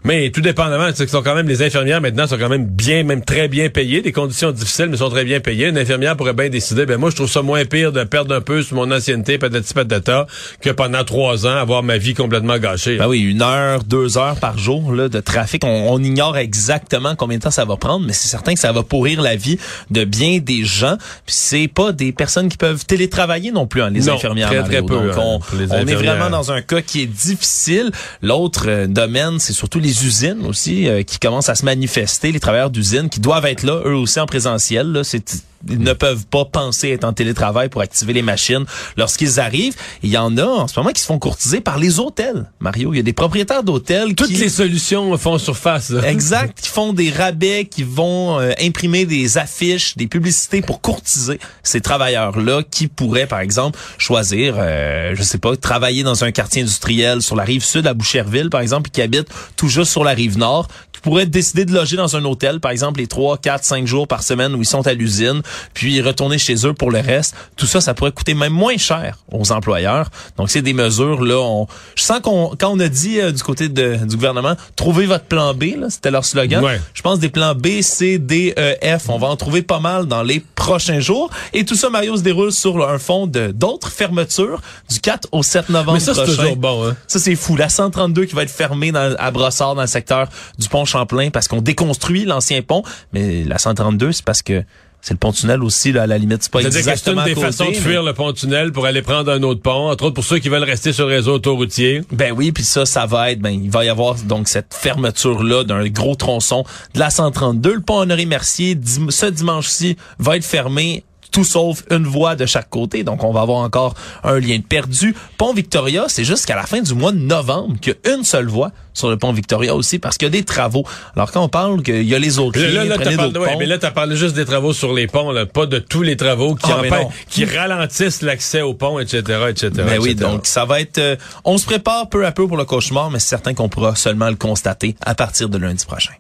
Mais 0.04 0.32
tout 0.32 0.42
dépendamment, 0.42 0.90
c'est 0.96 1.06
que 1.06 1.12
sont 1.12 1.22
quand 1.22 1.36
même 1.36 1.48
les 1.48 1.62
infirmières 1.62 2.02
maintenant 2.02 2.26
sont 2.26 2.38
quand 2.38 2.50
même 2.50 2.66
bien, 2.66 3.04
même 3.04 3.24
très 3.24 3.48
bien 3.48 3.70
payées, 3.70 4.02
des 4.02 4.12
conditions 4.12 4.52
difficiles 4.52 4.88
mais 4.90 4.98
sont 4.98 5.10
très 5.10 5.24
bien 5.24 5.40
payées. 5.40 5.68
Une 5.68 5.78
infirmière 5.78 6.18
pourrait 6.18 6.34
bien 6.34 6.50
décider, 6.50 6.86
ben 6.86 6.98
moi 6.98 7.12
je 7.12 7.16
trouve 7.16 7.30
ça 7.30 7.42
moins 7.44 7.66
pire 7.66 7.92
de 7.92 8.04
perdre 8.04 8.34
un 8.34 8.42
peu 8.42 8.64
sur 8.64 8.78
mon 8.78 8.92
ancienneté, 8.92 9.38
patati 9.38 9.74
patata, 9.74 10.26
que 10.60 10.72
pendant 10.72 11.04
trois 11.04 11.46
ans 11.46 11.56
avoir 11.56 11.84
ma 11.84 11.98
vie 11.98 12.16
complètement 12.16 12.58
gâchée. 12.58 12.98
Ben 12.98 13.08
oui, 13.08 13.20
une 13.20 13.42
heure, 13.42 13.84
deux 13.84 14.18
heures 14.18 14.38
par 14.38 14.58
jour 14.58 14.92
là, 14.94 15.08
de 15.08 15.20
trafic. 15.20 15.64
On, 15.64 15.94
on 15.94 16.00
ignore 16.00 16.38
exactement 16.38 17.16
combien 17.16 17.38
de 17.38 17.44
temps 17.44 17.52
ça 17.52 17.66
va 17.66 17.76
prendre, 17.78 18.06
mais 18.06 18.14
c'est 18.14 18.28
certain 18.28 18.54
que 18.54 18.60
ça 18.60 18.72
va 18.72 18.82
pourrir 18.82 19.22
la 19.22 19.36
vie 19.36 19.60
de 19.92 20.04
bien 20.04 20.40
des 20.40 20.64
gens. 20.64 20.98
Puis 21.26 21.36
c'est 21.36 21.68
pas 21.68 21.92
des 21.92 22.12
personnes 22.12 22.50
qui 22.50 22.58
peuvent 22.58 22.86
télétravailler 22.86 23.52
non 23.52 23.68
plus, 23.68 23.84
hein, 23.84 23.92
les 23.92 24.02
Non, 24.02 24.16
infirmières. 24.16 24.50
très, 24.50 24.64
très 24.64 24.82
peu, 24.82 24.96
Donc 24.96 25.18
hein, 25.18 25.40
on, 25.70 25.88
est 25.88 25.96
vraiment 25.96 26.30
dans 26.30 26.52
un 26.52 26.62
cas 26.62 26.82
qui 26.82 27.04
est 27.04 27.06
difficile. 27.06 27.92
L'autre 28.22 28.66
euh, 28.68 28.88
domaine, 28.88 29.40
c'est 29.40 29.54
surtout 29.54 29.80
les 29.80 29.91
usines 29.92 30.46
aussi 30.46 30.88
euh, 30.88 31.04
qui 31.04 31.20
commencent 31.20 31.50
à 31.50 31.56
se 31.56 31.66
manifester, 31.66 32.32
les 32.32 32.40
travailleurs 32.40 32.70
d'usines 32.70 33.10
qui 33.10 33.20
doivent 33.20 33.46
être 33.46 33.64
là 33.64 33.82
eux 33.86 33.96
aussi 33.96 34.20
en 34.20 34.26
présentiel. 34.26 35.02
C'est 35.04 35.44
ils 35.70 35.80
ne 35.80 35.94
peuvent 35.94 36.26
pas 36.28 36.46
penser 36.46 36.90
être 36.90 37.04
en 37.04 37.14
télétravail 37.14 37.70
pour 37.70 37.82
activer 37.82 38.14
les 38.14 38.22
machines 38.22 38.66
lorsqu'ils 38.98 39.40
arrivent. 39.40 39.76
Il 40.04 40.10
y 40.10 40.18
en 40.18 40.38
a 40.38 40.46
en 40.46 40.68
ce 40.68 40.80
moment 40.80 40.92
qui 40.92 41.02
se 41.02 41.06
font 41.08 41.20
courtiser 41.20 41.62
par 41.62 41.78
les 41.78 42.00
hôtels. 42.00 42.50
Mario, 42.60 42.94
il 42.94 42.98
y 42.98 43.00
a 43.00 43.04
des 43.04 43.14
propriétaires 43.14 43.64
d'hôtels 43.64 44.16
Toutes 44.16 44.28
qui... 44.28 44.36
les 44.36 44.50
solutions 44.50 45.18
font 45.18 45.38
surface. 45.38 45.90
là. 45.90 46.08
Exact, 46.10 46.60
qui 46.62 46.70
font 46.70 46.94
des 46.94 47.10
rabais, 47.12 47.66
qui 47.66 47.84
vont 47.84 48.40
euh, 48.40 48.52
imprimer 48.62 49.06
des 49.06 49.38
affiches, 49.38 49.96
des 49.98 50.08
publicités 50.08 50.62
pour 50.62 50.82
courtiser 50.82 51.40
ces 51.64 51.82
travailleurs-là 51.82 52.62
qui 52.70 52.88
pourraient, 52.88 53.28
par 53.28 53.40
exemple, 53.40 53.78
choisir, 53.98 54.56
euh, 54.58 55.14
je 55.16 55.24
sais 55.24 55.38
pas, 55.38 55.56
travailler 55.56 56.04
dans 56.04 56.24
un 56.24 56.32
quartier 56.32 56.62
industriel 56.62 57.22
sur 57.22 57.36
la 57.36 57.44
rive 57.44 57.64
sud 57.64 57.88
à 57.88 57.94
Boucherville, 57.94 58.50
par 58.50 58.62
exemple, 58.62 58.90
et 58.90 58.92
qui 58.92 59.02
habitent 59.02 59.30
tout 59.56 59.68
juste 59.68 59.92
sur 59.92 60.04
la 60.04 60.12
rive 60.12 60.38
nord, 60.38 60.68
qui 60.92 61.02
pourraient 61.02 61.26
décider 61.26 61.66
de 61.66 61.74
loger 61.74 61.98
dans 61.98 62.16
un 62.16 62.26
hôtel, 62.26 62.60
par 62.60 62.72
exemple, 62.72 63.00
les 63.00 63.08
3, 63.08 63.38
4, 63.38 63.64
5 63.64 63.88
jours 63.88 64.08
par 64.08 64.24
semaine 64.24 64.54
où 64.56 64.62
ils 64.62 64.66
sont 64.66 64.86
à 64.88 64.94
l'usine, 64.94 65.42
puis 65.74 66.02
retourner 66.02 66.38
chez 66.38 66.66
eux 66.68 66.74
pour 66.74 66.92
le 66.92 67.00
reste. 67.00 67.36
Tout 67.56 67.66
ça, 67.66 67.82
ça 67.82 67.94
pourrait 67.94 68.12
coûter 68.12 68.34
même 68.34 68.54
moins 68.54 68.78
cher 68.78 69.18
aux 69.32 69.52
employeurs. 69.52 70.10
Donc, 70.38 70.50
c'est 70.50 70.62
des 70.62 70.74
mesures, 70.74 71.22
là, 71.24 71.38
on, 71.40 71.68
je 71.96 72.04
sens 72.04 72.20
qu'on, 72.22 72.56
quand 72.60 72.70
on 72.70 72.80
a 72.80 72.88
dit 72.88 73.20
euh, 73.20 73.32
du 73.32 73.44
côté 73.44 73.70
de- 73.70 73.96
du 74.06 74.16
gouvernement, 74.16 74.56
trouvez 74.76 75.06
votre 75.06 75.26
plan 75.26 75.54
B, 75.54 75.64
là, 75.78 75.90
c'était 75.90 76.12
leur 76.12 76.26
slogan. 76.26 76.64
Ouais. 76.64 76.80
Je 76.94 77.02
pense 77.02 77.20
des 77.20 77.30
plans 77.30 77.56
B, 77.56 77.82
C, 77.82 78.18
D, 78.20 78.54
E, 78.58 78.76
F. 78.98 79.10
On 79.10 79.18
va 79.18 79.28
en 79.28 79.36
trouver 79.36 79.62
pas 79.62 79.80
mal 79.80 80.06
dans 80.06 80.24
les 80.24 80.40
prochains 80.56 81.00
jours. 81.00 81.30
Et 81.54 81.66
tout 81.66 81.76
ça, 81.76 81.90
Mario, 81.90 82.16
se 82.18 82.22
déroule 82.22 82.52
sur 82.52 82.88
un 82.88 83.00
fond 83.00 83.28
de 83.28 83.48
d'autres 83.52 83.90
fermetures 83.90 84.62
du 84.90 85.00
4 85.00 85.28
au 85.32 85.44
7 85.44 85.70
novembre 85.70 85.94
Mais 85.94 86.00
ça, 86.00 86.14
c'est 86.14 86.24
prochain. 86.24 86.38
toujours 86.38 86.56
bon. 86.58 86.88
Hein? 86.90 86.96
Ça, 87.08 87.20
c'est 87.20 87.36
fou. 87.36 87.56
La 87.56 87.70
132 87.70 88.26
qui 88.26 88.36
va 88.36 88.44
être 88.44 88.52
fermée 88.52 88.92
dans- 88.92 89.16
à 89.18 89.32
Brossard, 89.32 89.76
dans 89.76 89.82
le 89.82 89.88
secteur 89.88 90.28
du 90.58 90.68
pont 90.70 90.86
Champlain, 90.86 91.30
parce 91.30 91.48
qu'on 91.48 91.62
déconstruit 91.62 92.26
l'ancien 92.26 92.62
pont. 92.62 92.84
Mais 93.14 93.44
la 93.44 93.58
132, 93.58 94.12
c'est 94.12 94.26
parce 94.26 94.42
que 94.42 94.64
c'est 95.02 95.14
le 95.14 95.18
pont-tunnel 95.18 95.64
aussi, 95.64 95.92
là, 95.92 96.04
à 96.04 96.08
la 96.08 96.18
limite. 96.18 96.44
C'est 96.44 96.52
pas 96.52 96.62
que 96.62 96.70
c'est 96.70 96.78
exactement 96.80 97.22
une 97.22 97.28
des 97.28 97.34
côté, 97.34 97.46
façons 97.48 97.66
de 97.66 97.70
mais- 97.72 97.76
fuir 97.76 98.04
le 98.04 98.14
pont-tunnel 98.14 98.72
pour 98.72 98.86
aller 98.86 99.02
prendre 99.02 99.32
un 99.32 99.42
autre 99.44 99.62
pont, 99.62 99.90
entre 99.90 100.06
autres 100.06 100.14
pour 100.16 100.24
ceux 100.24 100.40
qui 100.40 100.50
veulent 100.50 100.64
rester 100.64 100.94
sur 100.94 101.08
le 101.08 101.16
réseau 101.16 101.34
autoroutier. 101.36 102.02
Ben 102.12 102.32
oui, 102.32 102.52
puis 102.52 102.64
ça, 102.64 102.86
ça 102.86 103.06
va 103.06 103.32
être, 103.32 103.40
ben 103.40 103.50
il 103.50 103.70
va 103.72 103.84
y 103.86 103.90
avoir 103.90 104.16
donc 104.16 104.48
cette 104.48 104.74
fermeture 104.74 105.44
là 105.44 105.64
d'un 105.64 105.88
gros 105.90 106.16
tronçon 106.16 106.64
de 106.94 107.00
la 107.00 107.10
132. 107.10 107.74
Le 107.76 107.82
pont 107.82 107.98
Honoré 108.00 108.26
Mercier, 108.26 108.76
dim- 108.76 109.10
ce 109.10 109.26
dimanche-ci, 109.26 109.98
va 110.20 110.38
être 110.38 110.46
fermé. 110.46 111.04
Tout 111.32 111.44
sauf 111.46 111.84
une 111.90 112.04
voie 112.06 112.36
de 112.36 112.46
chaque 112.46 112.70
côté. 112.70 113.04
Donc, 113.04 113.24
on 113.24 113.32
va 113.32 113.42
avoir 113.42 113.60
encore 113.60 113.94
un 114.24 114.40
lien 114.40 114.58
de 114.58 114.64
perdu. 114.64 115.16
Pont 115.38 115.54
Victoria, 115.54 116.06
c'est 116.08 116.24
jusqu'à 116.26 116.56
la 116.56 116.64
fin 116.64 116.82
du 116.82 116.94
mois 116.94 117.12
de 117.14 117.20
novembre 117.20 117.78
qu'il 117.80 117.94
y 118.06 118.10
a 118.10 118.16
une 118.16 118.24
seule 118.24 118.48
voie 118.48 118.72
sur 118.94 119.10
le 119.10 119.16
pont 119.18 119.32
Victoria 119.32 119.74
aussi 119.74 119.98
parce 120.00 120.18
qu'il 120.18 120.26
y 120.26 120.30
a 120.30 120.32
des 120.32 120.44
travaux. 120.44 120.84
Alors, 121.16 121.32
quand 121.32 121.42
on 121.42 121.48
parle 121.48 121.82
qu'il 121.84 122.04
y 122.04 122.14
a 122.14 122.20
les 122.20 122.38
autres 122.40 122.60
Là, 122.60 122.68
liens, 122.68 122.84
là, 122.84 122.98
parlé, 122.98 123.40
ouais, 123.40 123.56
mais 123.58 123.66
là, 123.66 123.78
t'as 123.78 123.92
parlé 123.92 124.18
juste 124.18 124.36
des 124.36 124.44
travaux 124.44 124.74
sur 124.74 124.92
les 124.94 125.08
ponts, 125.08 125.32
là, 125.32 125.46
pas 125.46 125.66
de 125.66 125.80
tous 125.80 126.02
les 126.02 126.18
travaux 126.18 126.56
qui, 126.56 126.70
Ah, 126.70 126.80
mais 126.82 126.90
empêchent- 126.90 127.04
non. 127.04 127.10
qui 127.30 127.46
ralentissent 127.46 128.22
l'accès 128.22 128.62
aux 128.62 128.74
ponts, 128.74 129.00
etc., 129.00 129.22
etc. 129.50 129.70
Ben 129.74 130.00
oui, 130.02 130.12
etc. 130.12 130.30
donc 130.30 130.46
ça 130.48 130.66
va 130.66 130.82
être... 130.82 130.98
euh, 130.98 131.16
on 131.46 131.58
se 131.58 131.66
prépare 131.66 132.10
peu 132.10 132.26
à 132.26 132.34
peu 132.34 132.46
pour 132.48 132.58
le 132.58 132.66
cauchemar, 132.66 133.10
mais 133.10 133.20
c'est 133.20 133.30
certain 133.30 133.54
qu'on 133.54 133.70
pourra 133.70 133.96
seulement 133.96 134.30
le 134.30 134.36
constater 134.36 134.96
à 135.02 135.16
partir 135.16 135.48
de 135.48 135.58
lundi 135.58 135.86
prochain. 135.86 136.12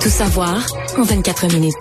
Tout 0.00 0.10
savoir 0.10 0.58
en 0.98 1.02
24 1.02 1.46
minutes. 1.52 1.74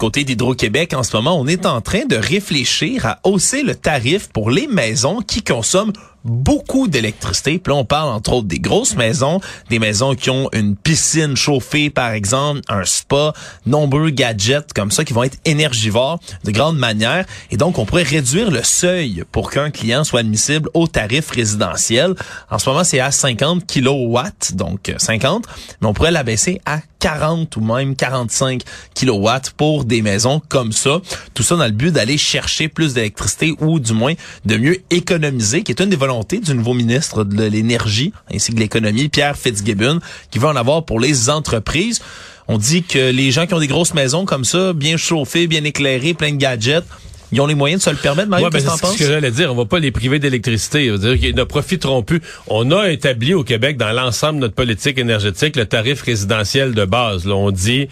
Côté 0.00 0.24
d'Hydro-Québec, 0.24 0.94
en 0.94 1.02
ce 1.02 1.14
moment, 1.14 1.38
on 1.38 1.46
est 1.46 1.66
en 1.66 1.82
train 1.82 2.06
de 2.06 2.16
réfléchir 2.16 3.04
à 3.04 3.20
hausser 3.22 3.62
le 3.62 3.74
tarif 3.74 4.30
pour 4.30 4.50
les 4.50 4.66
maisons 4.66 5.20
qui 5.20 5.42
consomment 5.42 5.92
beaucoup 6.24 6.88
d'électricité. 6.88 7.58
Puis 7.58 7.72
là, 7.72 7.78
on 7.78 7.84
parle 7.84 8.10
entre 8.10 8.32
autres 8.34 8.48
des 8.48 8.58
grosses 8.58 8.96
maisons, 8.96 9.40
des 9.68 9.78
maisons 9.78 10.14
qui 10.14 10.30
ont 10.30 10.48
une 10.52 10.76
piscine 10.76 11.36
chauffée, 11.36 11.90
par 11.90 12.10
exemple, 12.12 12.60
un 12.68 12.84
spa, 12.84 13.32
nombreux 13.66 14.10
gadgets 14.10 14.72
comme 14.74 14.90
ça 14.90 15.04
qui 15.04 15.12
vont 15.12 15.22
être 15.22 15.38
énergivores 15.44 16.20
de 16.44 16.50
grande 16.50 16.78
manière. 16.78 17.24
Et 17.50 17.56
donc, 17.56 17.78
on 17.78 17.86
pourrait 17.86 18.02
réduire 18.02 18.50
le 18.50 18.62
seuil 18.62 19.24
pour 19.32 19.50
qu'un 19.50 19.70
client 19.70 20.04
soit 20.04 20.20
admissible 20.20 20.68
au 20.74 20.86
tarif 20.86 21.30
résidentiel. 21.30 22.14
En 22.50 22.58
ce 22.58 22.68
moment, 22.68 22.84
c'est 22.84 23.00
à 23.00 23.10
50 23.10 23.66
kilowatts, 23.66 24.54
donc 24.54 24.88
euh, 24.88 24.94
50, 24.98 25.46
mais 25.80 25.88
on 25.88 25.94
pourrait 25.94 26.10
l'abaisser 26.10 26.60
à 26.66 26.80
40 27.00 27.56
ou 27.56 27.60
même 27.62 27.96
45 27.96 28.62
kilowatts 28.94 29.50
pour 29.50 29.84
des 29.84 30.02
maisons 30.02 30.40
comme 30.48 30.72
ça. 30.72 31.00
Tout 31.34 31.42
ça 31.42 31.56
dans 31.56 31.64
le 31.64 31.70
but 31.70 31.92
d'aller 31.92 32.18
chercher 32.18 32.68
plus 32.68 32.94
d'électricité 32.94 33.54
ou 33.60 33.80
du 33.80 33.94
moins 33.94 34.14
de 34.44 34.56
mieux 34.56 34.82
économiser, 34.90 35.62
qui 35.62 35.72
est 35.72 35.80
une 35.80 35.90
des 35.90 35.96
du 36.42 36.54
nouveau 36.54 36.74
ministre 36.74 37.24
de 37.24 37.44
l'énergie 37.44 38.12
ainsi 38.32 38.50
que 38.50 38.56
de 38.56 38.60
l'économie, 38.60 39.08
Pierre 39.08 39.36
Fitzgibbon, 39.36 40.00
qui 40.30 40.38
veut 40.38 40.48
en 40.48 40.56
avoir 40.56 40.84
pour 40.84 41.00
les 41.00 41.30
entreprises. 41.30 42.00
On 42.48 42.58
dit 42.58 42.82
que 42.82 43.10
les 43.10 43.30
gens 43.30 43.46
qui 43.46 43.54
ont 43.54 43.60
des 43.60 43.68
grosses 43.68 43.94
maisons 43.94 44.24
comme 44.24 44.44
ça, 44.44 44.72
bien 44.72 44.96
chauffées, 44.96 45.46
bien 45.46 45.62
éclairées, 45.64 46.14
plein 46.14 46.32
de 46.32 46.36
gadgets, 46.36 46.84
ils 47.32 47.40
ont 47.40 47.46
les 47.46 47.54
moyens 47.54 47.80
de 47.80 47.84
se 47.84 47.90
le 47.90 47.96
permettre. 47.96 48.28
Mario, 48.28 48.46
Ouais, 48.46 48.50
ben, 48.50 48.58
qu'est-ce 48.58 48.80
que 48.80 48.86
c'est 48.88 48.92
ce 48.94 48.98
que 48.98 49.06
j'allais 49.06 49.30
dire. 49.30 49.52
On 49.52 49.54
va 49.54 49.66
pas 49.66 49.78
les 49.78 49.92
priver 49.92 50.18
d'électricité. 50.18 50.92
Qu'ils 51.18 51.36
ne 51.36 51.44
profiteront 51.44 52.02
plus. 52.02 52.20
On 52.48 52.72
a 52.72 52.90
établi 52.90 53.34
au 53.34 53.44
Québec, 53.44 53.76
dans 53.76 53.92
l'ensemble 53.92 54.36
de 54.36 54.40
notre 54.40 54.54
politique 54.54 54.98
énergétique, 54.98 55.54
le 55.54 55.66
tarif 55.66 56.02
résidentiel 56.02 56.74
de 56.74 56.84
base. 56.84 57.26
Là, 57.26 57.36
on 57.36 57.52
dit 57.52 57.86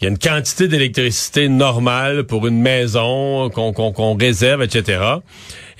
il 0.00 0.04
y 0.04 0.06
a 0.06 0.10
une 0.10 0.18
quantité 0.18 0.68
d'électricité 0.68 1.48
normale 1.48 2.22
pour 2.24 2.46
une 2.46 2.60
maison 2.60 3.50
qu'on 3.50 4.16
réserve, 4.16 4.62
etc. 4.62 5.00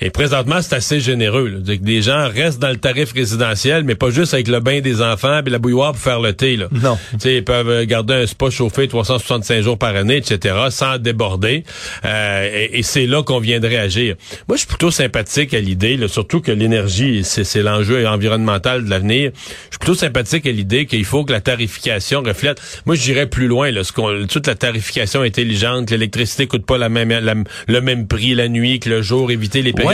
Et 0.01 0.09
présentement, 0.09 0.61
c'est 0.61 0.75
assez 0.75 0.99
généreux. 0.99 1.47
là. 1.47 1.75
Que 1.75 1.85
les 1.85 2.01
gens 2.01 2.29
restent 2.29 2.59
dans 2.59 2.69
le 2.69 2.77
tarif 2.77 3.11
résidentiel, 3.13 3.83
mais 3.83 3.95
pas 3.95 4.09
juste 4.09 4.33
avec 4.33 4.47
le 4.47 4.59
bain 4.59 4.79
des 4.81 5.01
enfants 5.01 5.41
et 5.45 5.49
la 5.49 5.59
bouilloire 5.59 5.91
pour 5.93 6.01
faire 6.01 6.19
le 6.21 6.33
thé. 6.33 6.55
Là. 6.55 6.67
Non. 6.71 6.97
Tu 7.13 7.19
sais, 7.19 7.35
ils 7.37 7.43
peuvent 7.43 7.69
euh, 7.69 7.85
garder 7.85 8.13
un 8.13 8.25
spa 8.25 8.49
chauffé 8.49 8.87
365 8.87 9.61
jours 9.61 9.77
par 9.77 9.95
année, 9.95 10.17
etc., 10.17 10.55
sans 10.69 10.97
déborder. 10.97 11.63
Euh, 12.05 12.49
et 12.53 12.79
et 12.79 12.83
c'est 12.83 13.05
là 13.07 13.23
qu'on 13.23 13.39
viendrait 13.39 13.77
agir. 13.77 14.15
Moi, 14.47 14.55
je 14.55 14.59
suis 14.59 14.67
plutôt 14.67 14.91
sympathique 14.91 15.53
à 15.53 15.59
l'idée, 15.59 15.99
surtout 16.07 16.39
que 16.39 16.51
l'énergie, 16.51 17.23
c'est 17.23 17.61
l'enjeu 17.61 18.07
environnemental 18.07 18.85
de 18.85 18.89
l'avenir. 18.89 19.31
Je 19.35 19.71
suis 19.71 19.79
plutôt 19.79 19.95
sympathique 19.95 20.45
à 20.47 20.51
l'idée 20.51 20.85
qu'il 20.85 21.03
faut 21.05 21.25
que 21.25 21.31
la 21.33 21.41
tarification 21.41 22.21
reflète. 22.21 22.61
Moi, 22.85 22.95
je 22.95 23.01
dirais 23.01 23.25
plus 23.27 23.47
loin, 23.47 23.71
là, 23.71 23.83
ce 23.83 24.25
toute 24.27 24.47
la 24.47 24.55
tarification 24.55 25.21
intelligente, 25.21 25.87
que 25.87 25.91
l'électricité 25.91 26.47
coûte 26.47 26.65
pas 26.65 26.77
la 26.77 26.89
même, 26.89 27.09
la- 27.09 27.33
le 27.67 27.81
même 27.81 28.07
prix 28.07 28.33
la 28.35 28.47
nuit 28.47 28.79
que 28.79 28.89
le 28.89 29.01
jour, 29.01 29.29
éviter 29.31 29.61
les 29.61 29.73
périodes 29.73 29.88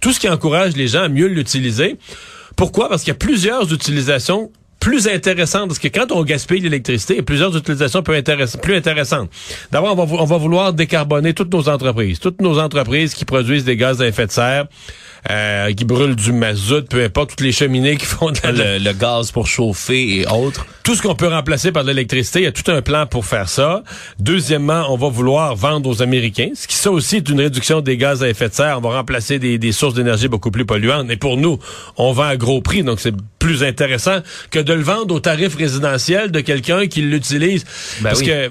Tout 0.00 0.12
ce 0.12 0.20
qui 0.20 0.28
encourage 0.28 0.76
les 0.76 0.88
gens 0.88 1.02
à 1.02 1.08
mieux 1.08 1.26
l'utiliser. 1.26 1.96
Pourquoi? 2.56 2.88
Parce 2.88 3.02
qu'il 3.02 3.10
y 3.10 3.16
a 3.16 3.18
plusieurs 3.18 3.72
utilisations 3.72 4.50
plus 4.78 5.06
intéressantes, 5.06 5.68
parce 5.68 5.78
que 5.78 5.86
quand 5.86 6.10
on 6.10 6.24
gaspille 6.24 6.58
l'électricité, 6.58 7.14
il 7.14 7.18
y 7.18 7.20
a 7.20 7.22
plusieurs 7.22 7.56
utilisations 7.56 8.02
plus, 8.02 8.20
plus 8.60 8.74
intéressantes. 8.74 9.30
D'abord, 9.70 9.96
on 9.96 10.24
va 10.24 10.36
vouloir 10.38 10.72
décarboner 10.72 11.34
toutes 11.34 11.52
nos 11.52 11.68
entreprises. 11.68 12.18
Toutes 12.18 12.40
nos 12.40 12.58
entreprises 12.58 13.14
qui 13.14 13.24
produisent 13.24 13.64
des 13.64 13.76
gaz 13.76 14.02
à 14.02 14.08
effet 14.08 14.26
de 14.26 14.32
serre, 14.32 14.66
euh, 15.30 15.72
qui 15.72 15.84
brûlent 15.84 16.16
du 16.16 16.32
mazout, 16.32 16.82
peu 16.88 17.04
importe, 17.04 17.30
toutes 17.30 17.40
les 17.42 17.52
cheminées 17.52 17.96
qui 17.96 18.06
font 18.06 18.30
de 18.30 18.38
la, 18.42 18.52
le, 18.52 18.84
le 18.84 18.92
gaz 18.92 19.30
pour 19.30 19.46
chauffer 19.46 20.20
et 20.20 20.26
autres. 20.26 20.66
tout 20.82 20.94
ce 20.94 21.02
qu'on 21.02 21.14
peut 21.14 21.28
remplacer 21.28 21.70
par 21.70 21.84
de 21.84 21.88
l'électricité, 21.90 22.40
il 22.40 22.44
y 22.44 22.48
a 22.48 22.52
tout 22.52 22.70
un 22.70 22.82
plan 22.82 23.06
pour 23.06 23.24
faire 23.24 23.48
ça. 23.48 23.82
Deuxièmement, 24.18 24.86
on 24.88 24.96
va 24.96 25.08
vouloir 25.08 25.54
vendre 25.54 25.88
aux 25.88 26.02
Américains, 26.02 26.50
ce 26.54 26.66
qui 26.66 26.74
ça 26.74 26.90
aussi 26.90 27.16
est 27.16 27.28
une 27.28 27.40
réduction 27.40 27.80
des 27.80 27.96
gaz 27.96 28.22
à 28.22 28.28
effet 28.28 28.48
de 28.48 28.54
serre. 28.54 28.78
On 28.78 28.80
va 28.80 28.96
remplacer 28.96 29.38
des, 29.38 29.58
des 29.58 29.72
sources 29.72 29.94
d'énergie 29.94 30.28
beaucoup 30.28 30.50
plus 30.50 30.64
polluantes. 30.64 31.10
Et 31.10 31.16
pour 31.16 31.36
nous, 31.36 31.58
on 31.96 32.12
vend 32.12 32.24
à 32.24 32.36
gros 32.36 32.60
prix, 32.60 32.82
donc 32.82 32.98
c'est 33.00 33.14
plus 33.38 33.62
intéressant 33.64 34.18
que 34.50 34.58
de 34.58 34.72
le 34.72 34.82
vendre 34.82 35.14
au 35.14 35.20
tarif 35.20 35.56
résidentiel 35.56 36.30
de 36.30 36.40
quelqu'un 36.40 36.86
qui 36.86 37.02
l'utilise. 37.02 37.64
Ben 38.00 38.10
Parce 38.10 38.20
oui. 38.20 38.26
que 38.26 38.50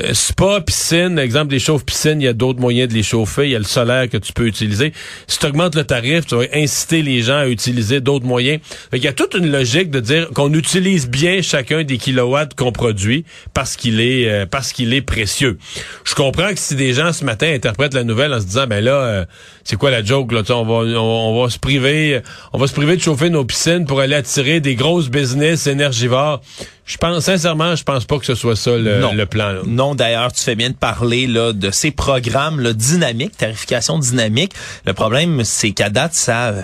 euh, 0.00 0.14
spa, 0.14 0.60
piscine, 0.60 1.18
exemple 1.18 1.50
des 1.50 1.58
chauffes 1.58 1.84
piscines, 1.84 2.20
il 2.20 2.24
y 2.24 2.28
a 2.28 2.32
d'autres 2.32 2.60
moyens 2.60 2.88
de 2.88 2.94
les 2.94 3.02
chauffer. 3.02 3.44
Il 3.44 3.50
y 3.50 3.56
a 3.56 3.58
le 3.58 3.64
solaire 3.64 4.08
que 4.08 4.16
tu 4.16 4.32
peux 4.32 4.46
utiliser. 4.46 4.92
Si 5.26 5.38
tu 5.38 5.46
augmentes 5.46 5.74
le 5.74 5.84
tarif, 5.84 6.07
tu 6.26 6.34
vas 6.36 6.44
inciter 6.54 7.02
les 7.02 7.22
gens 7.22 7.38
à 7.38 7.48
utiliser 7.48 8.00
d'autres 8.00 8.26
moyens. 8.26 8.60
Il 8.92 9.02
y 9.02 9.08
a 9.08 9.12
toute 9.12 9.34
une 9.34 9.50
logique 9.50 9.90
de 9.90 10.00
dire 10.00 10.30
qu'on 10.30 10.52
utilise 10.52 11.08
bien 11.08 11.42
chacun 11.42 11.84
des 11.84 11.98
kilowatts 11.98 12.54
qu'on 12.54 12.72
produit 12.72 13.24
parce 13.54 13.76
qu'il 13.76 14.00
est 14.00 14.28
euh, 14.28 14.46
parce 14.46 14.72
qu'il 14.72 14.94
est 14.94 15.02
précieux. 15.02 15.58
Je 16.04 16.14
comprends 16.14 16.50
que 16.50 16.58
si 16.58 16.74
des 16.74 16.94
gens 16.94 17.12
ce 17.12 17.24
matin 17.24 17.52
interprètent 17.52 17.94
la 17.94 18.04
nouvelle 18.04 18.32
en 18.32 18.40
se 18.40 18.46
disant 18.46 18.66
ben 18.66 18.82
là 18.82 18.94
euh, 18.94 19.24
c'est 19.64 19.76
quoi 19.76 19.90
la 19.90 20.02
joke 20.02 20.32
là, 20.32 20.42
on 20.50 20.64
va 20.64 21.00
on, 21.00 21.38
on 21.38 21.42
va 21.42 21.50
se 21.50 21.58
priver 21.58 22.20
on 22.52 22.58
va 22.58 22.66
se 22.66 22.74
priver 22.74 22.96
de 22.96 23.02
chauffer 23.02 23.30
nos 23.30 23.44
piscines 23.44 23.84
pour 23.84 24.00
aller 24.00 24.14
attirer 24.14 24.60
des 24.60 24.74
grosses 24.74 25.08
business 25.08 25.66
énergivores. 25.66 26.40
Je 26.88 26.96
pense 26.96 27.22
sincèrement, 27.26 27.76
je 27.76 27.84
pense 27.84 28.06
pas 28.06 28.18
que 28.18 28.24
ce 28.24 28.34
soit 28.34 28.56
ça 28.56 28.70
le, 28.76 28.98
Non. 28.98 29.12
le 29.12 29.26
plan. 29.26 29.52
là. 29.52 29.60
Non, 29.66 29.94
d'ailleurs, 29.94 30.32
tu 30.32 30.42
fais 30.42 30.54
bien 30.54 30.70
de 30.70 30.74
parler 30.74 31.26
là, 31.26 31.52
de 31.52 31.70
ces 31.70 31.90
programmes 31.90 32.60
là, 32.60 32.72
dynamiques, 32.72 33.36
tarification 33.36 33.98
dynamique. 33.98 34.52
Le 34.86 34.94
problème, 34.94 35.44
c'est 35.44 35.72
qu'à 35.72 35.90
date, 35.90 36.14
ça 36.14 36.54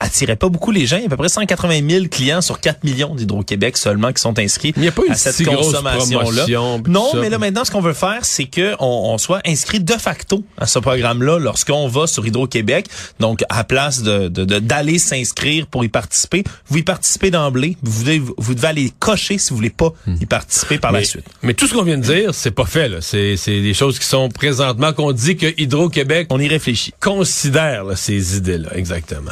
attirait 0.00 0.36
pas 0.36 0.48
beaucoup 0.48 0.70
les 0.70 0.86
gens. 0.86 0.96
Il 0.96 1.00
y 1.02 1.04
a 1.04 1.06
à 1.06 1.10
peu 1.10 1.16
près 1.16 1.28
180 1.28 1.80
000 1.88 2.04
clients 2.10 2.40
sur 2.40 2.60
4 2.60 2.84
millions 2.84 3.14
d'Hydro-Québec 3.14 3.76
seulement 3.76 4.12
qui 4.12 4.20
sont 4.22 4.38
inscrits 4.38 4.72
Il 4.76 4.82
n'y 4.82 4.88
a 4.88 4.92
pas 4.92 5.02
à 5.10 5.14
cette 5.14 5.34
si 5.34 5.44
consommation-là. 5.44 6.46
Non, 6.86 7.12
ça. 7.12 7.18
mais 7.18 7.30
là, 7.30 7.38
maintenant, 7.38 7.64
ce 7.64 7.70
qu'on 7.70 7.80
veut 7.80 7.92
faire, 7.94 8.20
c'est 8.24 8.44
que 8.46 8.74
on, 8.80 9.16
soit 9.18 9.40
inscrit 9.46 9.80
de 9.80 9.92
facto 9.94 10.44
à 10.56 10.66
ce 10.66 10.78
programme-là 10.78 11.38
lorsqu'on 11.38 11.88
va 11.88 12.06
sur 12.06 12.26
Hydro-Québec. 12.26 12.86
Donc, 13.20 13.42
à 13.48 13.64
place 13.64 14.02
de 14.02 14.28
de- 14.28 14.44
de- 14.44 14.58
d'aller 14.58 14.98
s'inscrire 14.98 15.66
pour 15.66 15.84
y 15.84 15.88
participer, 15.88 16.44
vous 16.68 16.78
y 16.78 16.82
participez 16.82 17.30
d'emblée. 17.30 17.76
Vous 17.82 18.04
devez, 18.04 18.22
vous 18.36 18.54
devez 18.54 18.68
aller 18.68 18.92
cocher 18.98 19.38
si 19.38 19.50
vous 19.50 19.56
voulez 19.56 19.70
pas 19.70 19.92
y 20.20 20.26
participer 20.26 20.78
par 20.78 20.92
la 20.92 21.02
suite. 21.04 21.24
mais 21.42 21.54
tout 21.54 21.66
ce 21.66 21.74
qu'on 21.74 21.82
vient 21.82 21.98
de 21.98 22.02
dire, 22.02 22.34
c'est 22.34 22.50
pas 22.50 22.66
fait. 22.66 22.90
c'est 23.00 23.36
des 23.46 23.74
choses 23.74 23.98
qui 23.98 24.06
sont 24.06 24.28
présentement 24.28 24.92
qu'on 24.92 25.12
dit 25.12 25.36
que 25.36 25.46
Hydro-Québec 25.60 26.28
On 26.30 26.38
y 26.40 26.48
réfléchit. 26.48 26.92
considère 27.00 27.84
là, 27.84 27.96
ces 27.96 28.36
idées-là, 28.36 28.68
exactement. 28.76 29.30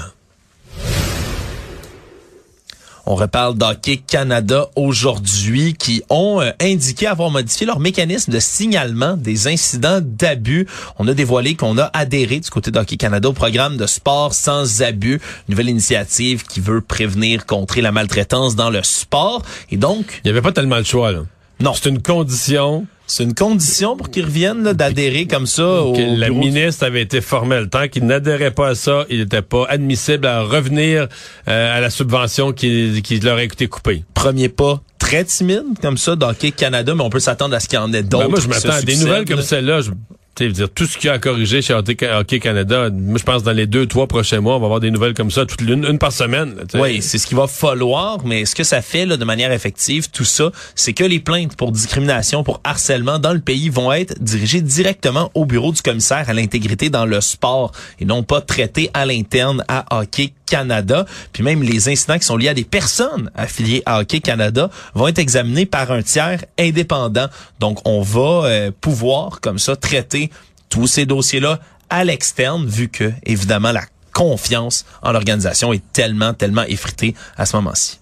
On 3.09 3.15
reparle 3.15 3.55
d'Hockey 3.55 3.99
Canada 3.99 4.69
aujourd'hui 4.75 5.75
qui 5.75 6.03
ont 6.11 6.41
euh, 6.41 6.51
indiqué 6.61 7.07
avoir 7.07 7.31
modifié 7.31 7.65
leur 7.65 7.79
mécanisme 7.79 8.33
de 8.33 8.41
signalement 8.41 9.17
des 9.17 9.47
incidents 9.47 10.01
d'abus. 10.03 10.67
On 10.99 11.07
a 11.07 11.15
dévoilé 11.15 11.55
qu'on 11.55 11.79
a 11.79 11.85
adhéré 11.93 12.41
du 12.41 12.51
côté 12.51 12.73
d'Hockey 12.73 12.97
Canada 12.97 13.29
au 13.29 13.33
programme 13.33 13.77
de 13.77 13.87
sport 13.87 14.35
sans 14.35 14.83
abus, 14.83 15.21
nouvelle 15.49 15.69
initiative 15.69 16.43
qui 16.43 16.61
veut 16.61 16.81
prévenir, 16.81 17.47
contrer 17.47 17.81
la 17.81 17.93
maltraitance 17.93 18.57
dans 18.57 18.71
le 18.71 18.83
sport. 18.83 19.43
Et 19.71 19.77
donc, 19.77 20.21
Il 20.25 20.27
n'y 20.27 20.31
avait 20.31 20.43
pas 20.43 20.53
tellement 20.53 20.79
le 20.79 20.85
choix. 20.85 21.13
Là. 21.13 21.21
non, 21.61 21.75
C'est 21.75 21.89
une 21.89 22.03
condition 22.03 22.89
c'est 23.07 23.23
une 23.25 23.35
condition 23.35 23.97
pour 23.97 24.11
qu'ils 24.11 24.25
reviennent 24.25 24.73
d'adhérer 24.73 25.27
comme 25.27 25.47
ça 25.47 25.83
au 25.83 25.95
la 25.95 26.29
ministre 26.31 26.85
avait 26.85 27.03
été 27.03 27.21
formelle. 27.21 27.69
Tant 27.69 27.89
qu'il 27.89 28.05
n'adhérait 28.07 28.51
pas 28.51 28.69
à 28.69 28.75
ça, 28.75 29.05
il 29.09 29.21
n'était 29.21 29.43
pas 29.43 29.65
admissible 29.69 30.27
à 30.27 30.43
revenir 30.43 31.09
euh, 31.49 31.77
à 31.77 31.81
la 31.81 31.91
subvention 31.91 32.53
qui, 32.53 33.01
qui 33.03 33.21
leur 33.21 33.39
a 33.39 33.43
été 33.45 33.69
coupée. 33.69 34.05
premier 34.15 34.49
pas 34.49 34.83
très 34.99 35.25
timide 35.25 35.65
comme 35.81 35.99
ça 35.99 36.17
d'Hockey 36.17 36.51
Canada, 36.51 36.95
mais 36.95 37.03
on 37.03 37.11
peut 37.11 37.21
s'attendre 37.21 37.55
à 37.55 37.61
ce 37.61 37.69
qu'il 37.69 37.79
y 37.79 37.83
en 37.83 37.93
ait 37.93 38.03
d'autres. 38.03 38.25
Ben, 38.25 38.31
moi, 38.31 38.41
je 38.41 38.49
m'attends 38.49 38.71
à 38.71 38.83
des 38.83 38.97
nouvelles 38.97 39.25
comme 39.25 39.37
là. 39.37 39.43
celle-là. 39.43 39.81
Je, 39.83 39.91
tu 40.37 40.45
sais, 40.45 40.52
dire, 40.52 40.69
tout 40.71 40.85
ce 40.85 40.99
qu'il 40.99 41.07
y 41.07 41.11
a 41.11 41.14
à 41.14 41.19
corriger 41.19 41.62
chez 41.62 41.73
Hockey 41.75 42.38
Canada, 42.38 42.90
je 42.90 43.23
pense 43.23 43.43
dans 43.43 43.52
les 43.52 43.66
deux, 43.66 43.87
trois 43.87 44.07
prochains 44.07 44.40
mois, 44.40 44.57
on 44.57 44.61
va 44.61 44.66
avoir 44.66 44.81
des 44.81 44.90
nouvelles 44.90 45.14
comme 45.14 45.31
ça, 45.31 45.47
toute 45.47 45.62
l'une, 45.62 45.85
une 45.85 45.99
par 45.99 46.12
semaine. 46.12 46.55
Oui, 46.75 47.00
c'est 47.00 47.19
ce 47.19 47.26
qu'il 47.26 47.37
va 47.37 47.47
falloir, 47.47 48.25
mais 48.25 48.45
ce 48.45 48.55
que 48.55 48.62
ça 48.64 48.83
fait 48.83 49.07
là, 49.07 49.16
de 49.16 49.25
manière 49.25 49.50
effective, 49.50 50.11
tout 50.11 50.25
ça, 50.25 50.50
c'est 50.75 50.93
que 50.93 51.05
les 51.05 51.21
plaintes 51.21 51.57
pour 51.57 51.73
discrimination, 51.73 52.45
pour 52.45 52.61
harcèlement 52.64 53.19
dans 53.19 53.33
le 53.33 53.40
pays 53.40 53.71
vont 53.71 53.93
être 53.93 54.14
dirigées 54.23 54.61
directement 54.61 55.31
au 55.35 55.47
bureau 55.47 55.73
du 55.73 55.81
commissaire 55.81 56.28
à 56.28 56.35
l'intégrité 56.35 56.90
dans 56.90 57.07
le 57.07 57.21
sport 57.23 57.73
et 57.99 58.05
non 58.05 58.23
pas 58.23 58.43
traitées 58.43 58.90
à 58.93 59.07
l'interne 59.07 59.64
à 59.69 59.87
Hockey 59.99 60.33
Canada. 60.47 61.07
Puis 61.33 61.43
même 61.43 61.62
les 61.62 61.88
incidents 61.88 62.19
qui 62.19 62.25
sont 62.25 62.37
liés 62.37 62.49
à 62.49 62.55
des 62.55 62.64
personnes 62.64 63.31
affiliées 63.35 63.83
à 63.85 64.00
Hockey 64.00 64.21
Canada 64.21 64.71
vont 64.95 65.09
être 65.09 65.19
examinés 65.19 65.66
par 65.66 65.90
un 65.90 66.02
tiers 66.02 66.45
indépendant. 66.59 67.26
Donc 67.59 67.81
on 67.85 68.02
va 68.02 68.47
euh, 68.47 68.71
pouvoir 68.81 69.40
comme 69.40 69.59
ça 69.59 69.76
traiter 69.76 70.25
tous 70.69 70.87
ces 70.87 71.07
dossiers-là 71.07 71.61
à 71.91 72.05
l'externe, 72.05 72.67
vu 72.67 72.89
que 72.89 73.13
évidemment 73.25 73.73
la 73.73 73.83
confiance 74.13 74.85
en 75.02 75.13
l'organisation 75.13 75.73
est 75.73 75.83
tellement, 75.93 76.33
tellement 76.35 76.65
effritée 76.65 77.15
à 77.37 77.47
ce 77.47 77.57
moment-ci. 77.57 78.00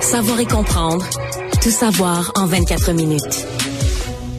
Savoir 0.00 0.40
et 0.40 0.46
comprendre. 0.46 1.04
Tout 1.62 1.70
savoir 1.70 2.32
en 2.36 2.46
24 2.46 2.92
minutes. 2.92 3.65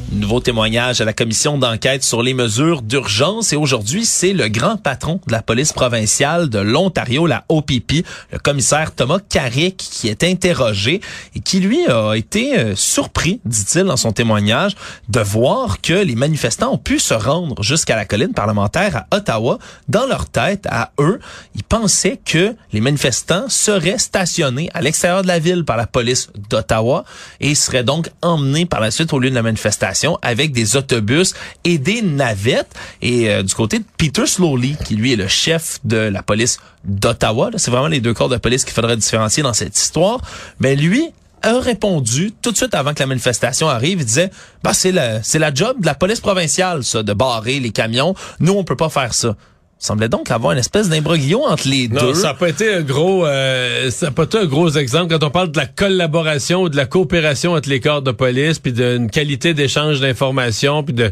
Nouveau 0.10 0.40
témoignage 0.40 1.02
à 1.02 1.06
la 1.06 1.12
commission 1.12 1.58
d'enquête 1.58 2.02
sur 2.02 2.24
les 2.24 2.34
mesures 2.34 2.82
d'urgence. 2.82 3.52
Et 3.52 3.58
aujourd'hui, 3.58 4.06
c'est 4.06 4.32
le 4.32 4.48
grand 4.48 4.78
patron 4.78 5.20
de 5.28 5.34
la 5.34 5.42
police 5.42 5.74
provinciale 5.74 6.48
de 6.48 6.60
l'Ontario, 6.60 7.28
la 7.28 7.44
OPP, 7.50 8.06
le 8.32 8.40
commissaire 8.40 8.96
Thomas 8.96 9.20
Carrick, 9.28 9.76
qui 9.76 10.08
est 10.08 10.24
interrogé 10.24 11.02
et 11.36 11.42
qui, 11.42 11.60
lui, 11.60 11.86
a 11.88 12.14
été 12.14 12.58
euh, 12.58 12.74
surpris, 12.74 13.42
dit-il 13.44 13.84
dans 13.84 13.98
son 13.98 14.14
témoignage, 14.14 14.78
de 15.10 15.20
voir 15.20 15.82
que 15.82 15.94
les 15.94 16.16
manifestants 16.16 16.72
ont 16.72 16.78
pu 16.78 17.00
se 17.00 17.14
rendre 17.14 17.62
jusqu'à 17.62 17.98
la 17.98 18.06
colline 18.06 18.34
parlementaire 18.34 18.96
à 19.12 19.18
Ottawa. 19.18 19.60
Dans 19.90 20.06
leur 20.06 20.30
tête, 20.30 20.68
à 20.70 20.94
eux, 21.00 21.20
ils 21.54 21.66
pensaient 21.66 22.20
que 22.24 22.56
les 22.72 22.80
manifestants 22.80 23.50
seraient 23.50 23.98
stationnés 23.98 24.70
à 24.74 24.82
l'extérieur 24.82 25.24
de 25.24 25.28
la 25.28 25.40
ville 25.40 25.66
par 25.66 25.76
la 25.76 25.86
police 25.86 26.30
d'Ottawa 26.50 27.04
et 27.42 27.56
seraient 27.56 27.84
donc 27.84 28.10
emmenés 28.22 28.66
par 28.66 28.80
la 28.80 28.90
suite 28.90 29.12
au 29.12 29.20
lieu 29.20 29.30
de 29.30 29.36
la 29.36 29.44
manifestation 29.44 29.97
avec 30.22 30.52
des 30.52 30.76
autobus 30.76 31.34
et 31.64 31.78
des 31.78 32.02
navettes. 32.02 32.74
Et 33.02 33.30
euh, 33.30 33.44
du 33.44 33.54
côté 33.54 33.80
de 33.80 33.86
Peter 33.98 34.26
Slowly, 34.26 34.76
qui 34.86 34.96
lui 34.96 35.14
est 35.14 35.18
le 35.18 35.28
chef 35.28 35.80
de 35.84 35.98
la 35.98 36.24
police 36.24 36.60
d'Ottawa, 36.86 37.52
c'est 37.58 37.72
vraiment 37.72 37.88
les 37.88 38.00
deux 38.00 38.14
corps 38.14 38.30
de 38.30 38.38
police 38.38 38.64
qu'il 38.64 38.74
faudrait 38.74 38.98
différencier 38.98 39.44
dans 39.44 39.54
cette 39.54 39.78
histoire, 39.78 40.22
mais 40.60 40.76
lui 40.76 41.12
a 41.42 41.60
répondu 41.60 42.32
tout 42.42 42.52
de 42.52 42.58
suite 42.58 42.74
avant 42.74 42.94
que 42.94 43.00
la 43.00 43.06
manifestation 43.06 43.70
arrive, 43.70 44.00
il 44.00 44.06
disait 44.06 44.32
bah 44.64 44.74
c'est 44.74 44.92
la 44.92 45.20
la 45.36 45.54
job 45.54 45.80
de 45.80 45.86
la 45.86 45.94
police 45.94 46.20
provinciale 46.20 46.84
ça 46.84 47.04
de 47.04 47.14
barrer 47.14 47.60
les 47.60 47.70
camions. 47.70 48.16
Nous 48.40 48.54
on 48.54 48.64
peut 48.64 48.76
pas 48.76 48.90
faire 48.90 49.14
ça. 49.14 49.36
Semblait 49.80 50.10
donc 50.10 50.32
avoir 50.32 50.54
une 50.54 50.58
espèce 50.60 50.90
d'imbroglio 50.90 51.44
entre 51.46 51.68
les 51.68 51.88
Non, 51.88 52.02
deux. 52.02 52.14
ça 52.16 52.30
n'a 52.30 52.34
pas 52.34 52.50
été 52.50 52.74
un 52.74 52.82
gros, 52.82 53.28
euh, 53.28 53.92
ça 53.92 54.08
a 54.08 54.12
pas 54.12 54.24
été 54.24 54.40
un 54.40 54.46
gros 54.46 54.72
exemple 54.72 55.14
quand 55.16 55.24
on 55.26 55.30
parle 55.30 55.52
de 55.52 55.58
la 55.58 55.68
collaboration 55.68 56.64
ou 56.64 56.70
de 56.70 56.76
la 56.76 56.88
coopération 56.88 57.54
entre 57.54 57.70
les 57.70 57.80
corps 57.80 58.02
de 58.02 58.12
police, 58.12 58.58
puis 58.58 58.74
d'une 58.74 59.08
qualité 59.12 59.54
d'échange 59.54 60.00
d'informations, 60.00 60.82
puis 60.84 60.96
de, 60.96 61.12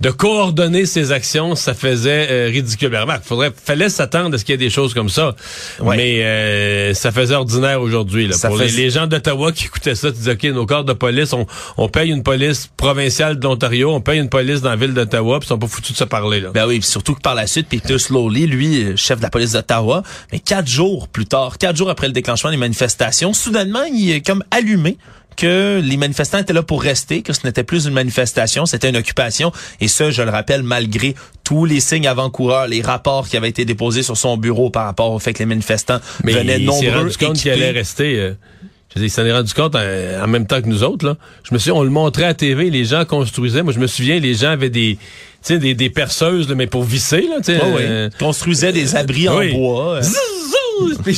de 0.00 0.10
coordonner 0.10 0.86
ses 0.86 1.10
actions, 1.10 1.56
ça 1.56 1.74
faisait 1.74 2.28
euh, 2.30 2.46
ridicule. 2.52 2.94
Remarque, 2.96 3.24
faudrait, 3.24 3.50
fallait 3.52 3.88
s'attendre 3.88 4.36
à 4.36 4.38
ce 4.38 4.44
qu'il 4.44 4.52
y 4.52 4.54
ait 4.54 4.58
des 4.58 4.70
choses 4.70 4.94
comme 4.94 5.08
ça, 5.08 5.34
Ouais. 5.80 5.96
mais 5.96 6.24
euh, 6.24 6.94
ça 6.94 7.10
faisait 7.10 7.34
ordinaire 7.34 7.82
aujourd'hui. 7.82 8.28
là. 8.28 8.34
Ça 8.36 8.46
Pour 8.48 8.58
les, 8.58 8.90
gens 8.90 9.08
d'Ottawa 9.08 9.50
qui 9.50 9.64
écoutaient 9.66 9.96
ça, 9.96 10.12
tu 10.12 10.18
disais 10.18 10.32
ok, 10.34 10.44
nos 10.54 10.66
corps 10.66 10.84
de 10.84 10.92
police, 10.92 11.32
on, 11.32 11.46
on 11.76 11.88
paye 11.88 12.10
une 12.10 12.22
police 12.22 12.70
provinciale 12.76 13.40
de 13.40 13.44
l'Ontario, 13.44 13.92
on 13.92 14.00
paye 14.00 14.20
une 14.20 14.28
police 14.28 14.60
dans 14.60 14.70
la 14.70 14.76
ville 14.76 14.94
d'Ottawa, 14.94 15.40
puis 15.40 15.46
ils 15.46 15.48
sont 15.48 15.58
pas 15.58 15.66
foutus 15.66 15.92
de 15.94 15.96
se 15.98 16.04
parler 16.04 16.40
là. 16.40 16.50
Ben 16.54 16.66
oui, 16.68 16.78
puis 16.78 16.88
surtout 16.88 17.14
que 17.14 17.20
par 17.20 17.34
la 17.34 17.48
suite, 17.48 17.66
Peter 17.68 17.98
Slowly, 18.04 18.46
lui, 18.46 18.82
euh, 18.82 18.96
chef 18.96 19.18
de 19.18 19.22
la 19.22 19.30
police 19.30 19.52
d'Ottawa, 19.52 20.02
mais 20.32 20.38
quatre 20.38 20.68
jours 20.68 21.08
plus 21.08 21.26
tard, 21.26 21.58
quatre 21.58 21.76
jours 21.76 21.90
après 21.90 22.06
le 22.06 22.12
déclenchement 22.12 22.50
des 22.50 22.56
manifestations, 22.56 23.32
soudainement, 23.32 23.84
il 23.84 24.10
est 24.10 24.20
comme 24.20 24.44
allumé 24.50 24.98
que 25.36 25.80
les 25.82 25.96
manifestants 25.96 26.38
étaient 26.38 26.52
là 26.52 26.62
pour 26.62 26.82
rester, 26.82 27.22
que 27.22 27.32
ce 27.32 27.40
n'était 27.44 27.64
plus 27.64 27.86
une 27.86 27.92
manifestation, 27.92 28.66
c'était 28.66 28.90
une 28.90 28.96
occupation, 28.96 29.52
et 29.80 29.88
ce, 29.88 30.10
je 30.10 30.22
le 30.22 30.30
rappelle, 30.30 30.62
malgré 30.62 31.14
tous 31.42 31.64
les 31.64 31.80
signes 31.80 32.06
avant-coureurs, 32.06 32.68
les 32.68 32.82
rapports 32.82 33.28
qui 33.28 33.36
avaient 33.36 33.48
été 33.48 33.64
déposés 33.64 34.02
sur 34.02 34.16
son 34.16 34.36
bureau 34.36 34.70
par 34.70 34.84
rapport 34.84 35.10
au 35.12 35.18
fait 35.18 35.32
que 35.32 35.40
les 35.40 35.46
manifestants 35.46 35.98
Mais 36.22 36.32
venaient 36.32 36.60
il 36.60 36.66
nombreux, 36.66 36.90
rendu 36.90 37.16
compte 37.16 37.36
qu'il 37.36 37.50
allait 37.50 37.70
rester. 37.70 38.16
euh, 38.16 38.34
je 38.94 39.00
veux 39.00 39.06
dire, 39.06 39.06
il 39.06 39.10
s'en 39.10 39.26
est 39.26 39.32
rendu 39.32 39.52
compte 39.54 39.74
euh, 39.74 40.22
en 40.22 40.28
même 40.28 40.46
temps 40.46 40.62
que 40.62 40.68
nous 40.68 40.84
autres. 40.84 41.04
Là. 41.04 41.16
Je 41.42 41.52
me 41.52 41.58
suis, 41.58 41.72
on 41.72 41.82
le 41.82 41.90
montrait 41.90 42.26
à 42.26 42.34
TV, 42.34 42.70
les 42.70 42.84
gens 42.84 43.04
construisaient. 43.04 43.64
Moi, 43.64 43.72
je 43.72 43.80
me 43.80 43.88
souviens, 43.88 44.20
les 44.20 44.34
gens 44.34 44.50
avaient 44.50 44.70
des, 44.70 44.98
sais, 45.48 45.58
des, 45.58 45.74
des 45.74 45.90
perceuses, 45.90 46.48
là, 46.48 46.54
mais 46.54 46.66
pour 46.66 46.84
visser, 46.84 47.22
là, 47.22 47.36
tu 47.38 47.52
sais. 47.52 47.58
Ah 47.62 47.66
oui. 47.68 47.82
euh, 47.82 48.10
construisaient 48.18 48.72
des 48.72 48.96
abris 48.96 49.28
en 49.28 49.38
oui. 49.38 49.52
bois. 49.54 50.00
Puis 51.04 51.16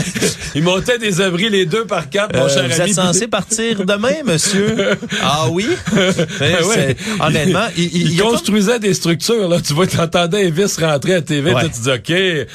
ils, 0.54 0.62
montaient 0.62 0.98
des 0.98 1.20
abris 1.20 1.50
les 1.50 1.66
deux 1.66 1.84
par 1.84 2.08
quatre, 2.08 2.34
mon 2.34 2.44
Euh, 2.44 2.48
cher 2.48 2.66
vous 2.66 2.80
ami. 2.80 2.90
êtes 2.90 2.96
censé 2.96 3.26
partir 3.28 3.84
demain, 3.84 4.14
monsieur? 4.24 4.76
Ah 5.22 5.46
oui? 5.50 5.66
Eh, 5.92 5.98
ouais. 5.98 6.62
c'est- 6.74 6.96
Honnêtement, 7.20 7.66
il, 7.76 7.84
il- 7.84 7.96
Ils 7.96 8.12
il 8.12 8.18
comme- 8.18 8.30
construisaient 8.30 8.78
des 8.78 8.94
structures, 8.94 9.46
là. 9.48 9.60
Tu 9.60 9.74
vois, 9.74 9.86
t'entendais 9.86 10.46
Elvis 10.46 10.74
rentrer 10.80 11.14
à 11.16 11.20
TV, 11.20 11.52
Ouais. 11.52 11.62
tu 11.64 11.80
dis, 11.82 11.90
OK, 11.90 12.46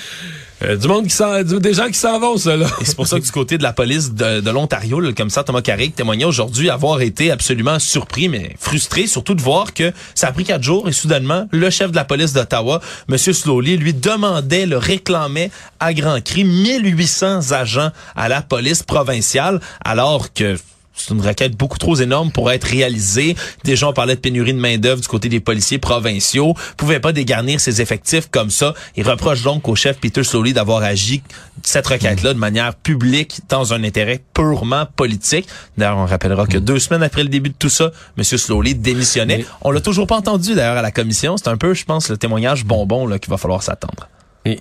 euh, 0.62 0.76
du 0.76 0.88
monde 0.88 1.06
qui 1.08 1.16
s'en, 1.16 1.42
des 1.42 1.74
gens 1.74 1.88
qui 1.88 1.98
s'en 1.98 2.20
vont, 2.20 2.38
ça, 2.38 2.56
là. 2.58 2.68
C'est 2.84 2.96
pour 2.96 3.08
ça 3.08 3.20
que 3.20 3.26
du 3.26 3.32
côté 3.32 3.58
de 3.58 3.64
la 3.64 3.74
police 3.74 4.14
de, 4.14 4.42
de 4.42 4.50
l'Ontario, 4.52 5.00
le 5.00 5.14
commissaire 5.14 5.46
Thomas 5.46 5.62
Carrick 5.62 5.96
témoignait 5.96 6.26
aujourd'hui 6.26 6.70
avoir 6.70 7.02
été 7.02 7.32
absolument 7.32 7.80
surpris, 7.80 8.30
mais 8.30 8.56
frustré, 8.60 9.08
surtout 9.08 9.36
de 9.36 9.42
voir 9.42 9.74
que 9.74 9.94
ça 10.16 10.28
a 10.28 10.32
pris 10.32 10.44
quatre 10.44 10.64
jours 10.64 10.90
et 10.90 10.92
soudainement, 10.92 11.48
le 11.52 11.70
chef 11.70 11.92
de 11.92 11.96
la 11.96 12.06
police 12.06 12.34
d'Ottawa, 12.34 12.82
M. 13.10 13.18
Slowly, 13.18 13.78
lui 13.78 13.94
demandait, 13.94 14.66
le 14.66 14.78
réclamait 14.78 15.52
à 15.80 15.94
grands 15.94 16.22
cris 16.22 16.44
1800 16.44 17.52
agents 17.52 17.92
à 18.16 18.30
la 18.30 18.42
police 18.42 18.84
provinciale, 18.84 19.60
alors 19.84 20.34
que 20.34 20.58
c'est 21.00 21.14
une 21.14 21.22
requête 21.22 21.56
beaucoup 21.56 21.78
trop 21.78 21.96
énorme 21.96 22.32
pour 22.32 22.52
être 22.52 22.66
réalisée. 22.66 23.36
Déjà, 23.64 23.88
on 23.88 23.94
parlait 23.94 24.16
de 24.16 24.20
pénurie 24.20 24.54
de 24.54 24.60
main-d'œuvre 24.60 25.02
du 25.02 25.08
côté 25.08 25.30
des 25.30 25.40
policiers 25.40 25.78
provinciaux. 25.80 26.56
Pouvait 26.78 27.00
pas 27.00 27.12
dégarnir 27.14 27.60
ses 27.60 27.82
effectifs 27.82 28.28
comme 28.30 28.50
ça. 28.50 28.74
Il 28.96 29.08
reproche 29.10 29.42
donc 29.44 29.68
au 29.68 29.76
chef 29.76 29.98
Peter 30.00 30.24
Slowly 30.24 30.54
d'avoir 30.54 30.84
agi 30.84 31.22
cette 31.64 31.88
requête-là 31.88 32.34
de 32.34 32.40
manière 32.40 32.76
publique 32.76 33.40
dans 33.50 33.74
un 33.74 33.84
intérêt 33.84 34.22
purement 34.34 34.86
politique. 34.96 35.48
D'ailleurs, 35.78 35.98
on 35.98 36.06
rappellera 36.06 36.46
que 36.48 36.58
deux 36.58 36.80
semaines 36.80 37.04
après 37.04 37.24
le 37.24 37.30
début 37.30 37.50
de 37.50 37.56
tout 37.58 37.70
ça, 37.70 37.92
M. 38.18 38.24
Slowly 38.24 38.76
démissionnait. 38.76 39.40
Mais- 39.40 39.46
On 39.62 39.72
l'a 39.72 39.82
toujours 39.82 40.08
pas 40.08 40.18
entendu 40.18 40.54
d'ailleurs 40.56 40.78
à 40.78 40.82
la 40.82 40.92
commission. 40.92 41.38
C'est 41.38 41.48
un 41.48 41.58
peu, 41.58 41.74
je 41.74 41.86
pense, 41.86 42.10
le 42.10 42.18
témoignage 42.18 42.66
bonbon 42.66 43.08
là 43.08 43.20
qu'il 43.20 43.30
va 43.30 43.38
falloir 43.38 43.64
s'attendre. 43.64 44.08
Et 44.46 44.60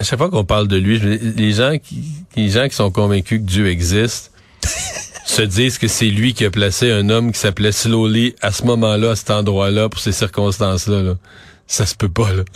à 0.00 0.04
chaque 0.04 0.18
fois 0.18 0.30
qu'on 0.30 0.44
parle 0.44 0.68
de 0.68 0.76
lui, 0.76 0.98
les 1.00 1.52
gens 1.52 1.76
qui, 1.82 2.04
les 2.36 2.48
gens 2.50 2.68
qui 2.68 2.74
sont 2.76 2.90
convaincus 2.90 3.40
que 3.40 3.44
Dieu 3.44 3.68
existe 3.68 4.32
se 5.24 5.42
disent 5.42 5.78
que 5.78 5.88
c'est 5.88 6.06
lui 6.06 6.34
qui 6.34 6.44
a 6.44 6.50
placé 6.50 6.90
un 6.90 7.10
homme 7.10 7.32
qui 7.32 7.38
s'appelait 7.38 7.72
Slowly 7.72 8.34
à 8.40 8.50
ce 8.52 8.64
moment-là, 8.64 9.10
à 9.10 9.16
cet 9.16 9.30
endroit-là, 9.30 9.88
pour 9.88 10.00
ces 10.00 10.12
circonstances-là. 10.12 11.02
là. 11.02 11.14
Ça 11.66 11.86
se 11.86 11.94
peut 11.94 12.08
pas, 12.08 12.32
là. 12.32 12.42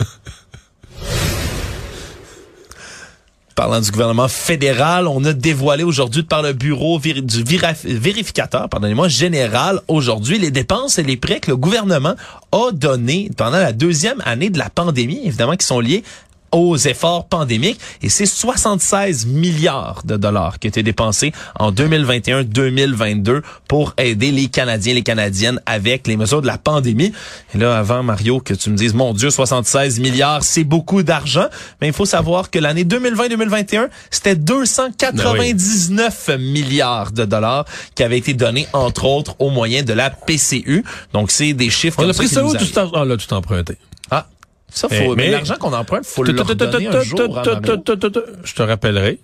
Parlant 3.55 3.81
du 3.81 3.91
gouvernement 3.91 4.27
fédéral, 4.27 5.07
on 5.07 5.23
a 5.25 5.33
dévoilé 5.33 5.83
aujourd'hui 5.83 6.23
par 6.23 6.41
le 6.41 6.53
bureau 6.53 6.99
du 6.99 7.43
vérificateur, 7.43 8.67
pardonnez-moi, 8.67 9.07
général 9.07 9.79
aujourd'hui 9.87 10.39
les 10.39 10.49
dépenses 10.49 10.97
et 10.97 11.03
les 11.03 11.17
prêts 11.17 11.39
que 11.39 11.51
le 11.51 11.57
gouvernement 11.57 12.15
a 12.51 12.71
donnés 12.71 13.29
pendant 13.37 13.59
la 13.59 13.71
deuxième 13.71 14.23
année 14.25 14.49
de 14.49 14.57
la 14.57 14.71
pandémie, 14.71 15.21
évidemment 15.23 15.55
qui 15.55 15.67
sont 15.67 15.79
liés 15.79 16.03
aux 16.53 16.77
efforts 16.77 17.25
pandémiques 17.27 17.79
et 18.01 18.09
c'est 18.09 18.25
76 18.25 19.25
milliards 19.25 20.01
de 20.05 20.15
dollars 20.15 20.59
qui 20.59 20.67
ont 20.67 20.69
été 20.69 20.83
dépensés 20.83 21.33
en 21.59 21.71
2021-2022 21.71 23.41
pour 23.67 23.93
aider 23.97 24.31
les 24.31 24.47
Canadiens 24.47 24.91
et 24.91 24.95
les 24.95 25.01
Canadiennes 25.03 25.59
avec 25.65 26.07
les 26.07 26.15
mesures 26.15 26.41
de 26.41 26.47
la 26.47 26.57
pandémie. 26.57 27.11
Et 27.53 27.57
là, 27.57 27.77
avant 27.77 28.03
Mario, 28.03 28.39
que 28.39 28.53
tu 28.53 28.69
me 28.69 28.77
dises, 28.77 28.93
mon 28.93 29.13
Dieu, 29.13 29.29
76 29.29 29.99
milliards, 29.99 30.43
c'est 30.43 30.63
beaucoup 30.63 31.03
d'argent, 31.03 31.47
mais 31.81 31.87
il 31.87 31.93
faut 31.93 32.05
savoir 32.05 32.49
que 32.49 32.59
l'année 32.59 32.83
2020-2021, 32.85 33.89
c'était 34.11 34.35
299 34.35 36.29
milliards 36.39 37.11
de 37.11 37.25
dollars 37.25 37.65
qui 37.95 38.03
avaient 38.03 38.17
été 38.17 38.33
donnés, 38.33 38.67
entre 38.73 39.05
autres, 39.05 39.35
au 39.39 39.49
moyen 39.49 39.83
de 39.83 39.93
la 39.93 40.09
PCU. 40.09 40.83
Donc, 41.13 41.31
c'est 41.31 41.53
des 41.53 41.69
chiffres 41.69 42.03
On 42.03 42.09
a 42.09 42.13
pris 42.13 42.27
ça 42.27 42.43
où, 42.45 42.53
tout 42.55 42.79
en- 42.79 42.91
Ah, 42.93 43.05
là, 43.05 43.17
tout 43.17 43.33
emprunté. 43.33 43.77
Ah, 44.11 44.27
ça, 44.73 44.87
Mais- 44.89 45.05
faut, 45.05 45.15
mais, 45.15 45.25
mais- 45.25 45.31
l'argent 45.31 45.55
qu'on 45.59 45.73
emprunte, 45.73 46.05
faut 46.05 46.23
le 46.23 46.41
redonner 46.41 46.87
un 46.87 47.01
jour. 47.01 47.41
Je 48.43 48.53
te 48.53 48.61
rappellerai 48.63 49.19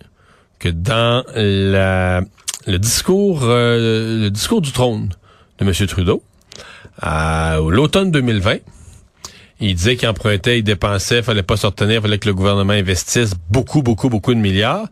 que 0.60 0.70
dans 0.70 1.24
la, 1.36 2.22
le 2.68 2.78
discours, 2.80 3.42
euh, 3.44 4.24
le 4.24 4.30
discours 4.30 4.62
du 4.62 4.72
trône 4.72 5.10
de 5.60 5.66
M. 5.66 5.74
Trudeau, 5.88 6.22
à 7.02 7.58
l'automne 7.68 8.12
2020, 8.12 8.58
il 9.62 9.76
disait 9.76 9.96
qu'il 9.96 10.08
empruntait, 10.08 10.60
il 10.60 10.64
dépensait, 10.64 11.22
fallait 11.22 11.44
pas 11.44 11.58
se 11.58 11.66
retenir, 11.66 12.02
fallait 12.02 12.18
que 12.20 12.28
le 12.28 12.34
gouvernement 12.34 12.74
investisse 12.74 13.32
beaucoup, 13.50 13.82
beaucoup, 13.82 14.10
beaucoup 14.10 14.34
de 14.34 14.40
milliards 14.40 14.88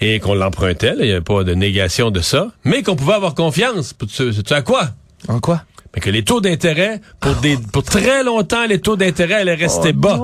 et 0.00 0.20
qu'on 0.20 0.34
l'empruntait, 0.34 0.94
là, 0.94 0.96
il 1.00 1.06
n'y 1.06 1.12
avait 1.12 1.20
pas 1.22 1.42
de 1.42 1.54
négation 1.54 2.10
de 2.10 2.20
ça, 2.20 2.48
mais 2.64 2.82
qu'on 2.82 2.96
pouvait 2.96 3.14
avoir 3.14 3.34
confiance. 3.34 3.94
Tu 4.14 4.32
sais 4.32 4.52
à 4.52 4.62
quoi? 4.62 4.90
En 5.28 5.40
quoi? 5.40 5.62
Mais 5.96 6.02
que 6.02 6.10
les 6.10 6.22
taux 6.22 6.42
d'intérêt, 6.42 7.00
pour 7.20 7.34
des, 7.36 7.56
pour 7.72 7.82
très 7.82 8.22
longtemps, 8.22 8.66
les 8.66 8.78
taux 8.80 8.96
d'intérêt 8.96 9.34
allaient 9.34 9.54
rester 9.54 9.94
bas. 9.94 10.20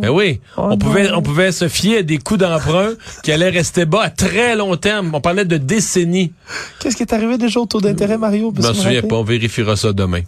Ben 0.00 0.08
oui, 0.08 0.40
on 0.56 0.76
pouvait, 0.78 1.12
on 1.12 1.22
pouvait 1.22 1.52
se 1.52 1.68
fier 1.68 1.98
à 1.98 2.02
des 2.02 2.18
coûts 2.18 2.38
d'emprunt 2.38 2.94
qui 3.22 3.30
allaient 3.30 3.50
rester 3.50 3.84
bas 3.84 4.02
à 4.04 4.10
très 4.10 4.56
long 4.56 4.74
terme. 4.76 5.10
On 5.12 5.20
parlait 5.20 5.44
de 5.44 5.58
décennies. 5.58 6.32
Qu'est-ce 6.80 6.96
qui 6.96 7.02
est 7.02 7.12
arrivé 7.12 7.36
déjà 7.36 7.60
au 7.60 7.66
taux 7.66 7.80
d'intérêt, 7.80 8.16
Mario? 8.16 8.52
Je 8.56 8.62
m'en 8.62 8.74
souviens 8.74 9.02
pas, 9.02 9.16
on 9.16 9.22
vérifiera 9.22 9.76
ça 9.76 9.92
demain. 9.92 10.22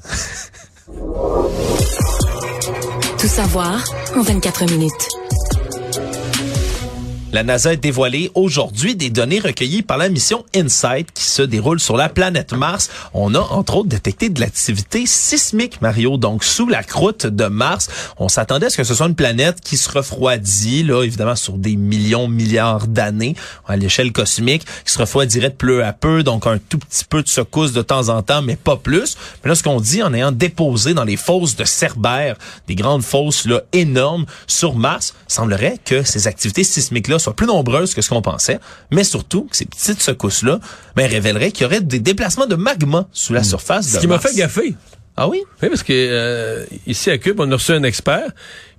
Tout 3.19 3.27
savoir 3.27 3.83
en 4.15 4.21
24 4.21 4.71
minutes. 4.71 5.09
La 7.35 7.43
NASA 7.43 7.71
a 7.71 7.75
dévoilé 7.75 8.31
aujourd'hui 8.37 8.95
des 8.95 9.11
données 9.11 9.41
recueillies 9.41 9.83
par 9.83 9.99
la 9.99 10.09
mission 10.09 10.45
InSight 10.55 11.11
qui 11.13 11.25
se 11.25 11.43
déroule 11.43 11.81
sur 11.81 11.97
la 11.97 12.09
planète 12.09 12.53
Mars. 12.53 12.91
On 13.13 13.35
a 13.35 13.41
entre 13.41 13.79
autres 13.79 13.89
détecté 13.89 14.29
de 14.29 14.39
l'activité 14.39 15.03
sismique, 15.05 15.83
Mario, 15.83 16.17
donc 16.17 16.45
sous 16.45 16.69
la 16.69 16.85
croûte 16.85 17.27
de 17.27 17.47
Mars. 17.47 17.89
On 18.19 18.29
s'attendait 18.29 18.67
à 18.67 18.71
ce 18.71 18.77
que 18.77 18.85
ce 18.85 18.95
soit 18.95 19.09
une 19.09 19.17
planète 19.17 19.61
qui 19.61 19.77
se 19.77 19.91
refroidit, 19.91 20.85
là, 20.85 21.03
évidemment 21.03 21.35
sur 21.35 21.55
des 21.55 21.75
millions, 21.75 22.29
milliards 22.29 22.87
d'années 22.87 23.35
à 23.67 23.77
l'échelle 23.77 24.13
cosmique, 24.13 24.65
qui 24.85 24.93
se 24.93 25.01
refroidirait 25.01 25.51
de 25.51 25.57
peu 25.57 25.85
à 25.85 25.93
peu, 25.93 26.23
donc 26.23 26.47
un 26.47 26.59
tout 26.59 26.79
petit 26.79 27.05
peu 27.05 27.21
de 27.21 27.29
secousse 27.29 27.73
de 27.73 27.83
temps 27.83 28.11
en 28.11 28.23
temps, 28.23 28.43
mais 28.43 28.55
pas 28.55 28.77
plus. 28.77 29.17
Mais 29.43 29.49
là, 29.49 29.57
ce 29.57 29.65
qu'on 29.65 29.81
dit 29.81 30.05
en 30.05 30.15
ayant 30.15 30.31
déposé 30.31 30.95
dans 30.95 31.03
les 31.03 31.17
fosses 31.17 31.57
de 31.57 31.65
Cerbère, 31.65 32.37
des 32.69 32.77
grandes 32.77 33.03
fosses 33.03 33.45
là 33.45 33.63
énormes 33.73 34.25
sur 34.47 34.77
Mars, 34.77 35.15
semblerait 35.27 35.81
que 35.85 36.05
ces 36.05 36.29
activités 36.29 36.63
sismiques-là 36.63 37.19
soient 37.25 37.37
plus 37.37 37.47
nombreuses 37.47 37.95
que 37.95 38.03
ce 38.03 38.09
qu'on 38.09 38.23
pensait, 38.23 38.61
mais 38.91 39.05
surtout 39.05 39.45
que 39.51 39.57
ces 39.57 39.65
petites 39.65 40.03
secousses-là 40.03 40.61
ben, 40.97 41.11
révéleraient 41.11 41.51
qu'il 41.51 41.65
y 41.65 41.67
aurait 41.67 41.81
des 41.81 41.99
déplacements 42.01 42.47
de 42.47 42.55
magma 42.55 43.09
sous 43.13 43.33
la 43.33 43.43
surface 43.43 43.87
de 43.87 43.97
Ce 43.97 43.99
qui 43.99 44.07
m'a 44.07 44.19
fait 44.19 44.35
gaffer. 44.35 44.75
Ah 45.17 45.29
oui? 45.29 45.43
Oui, 45.63 45.69
parce 45.69 45.83
que 45.83 45.93
euh, 45.93 46.65
ici 46.87 47.11
à 47.11 47.19
Cube, 47.19 47.39
on 47.39 47.51
a 47.51 47.55
reçu 47.55 47.73
un 47.73 47.85
expert, 47.85 48.33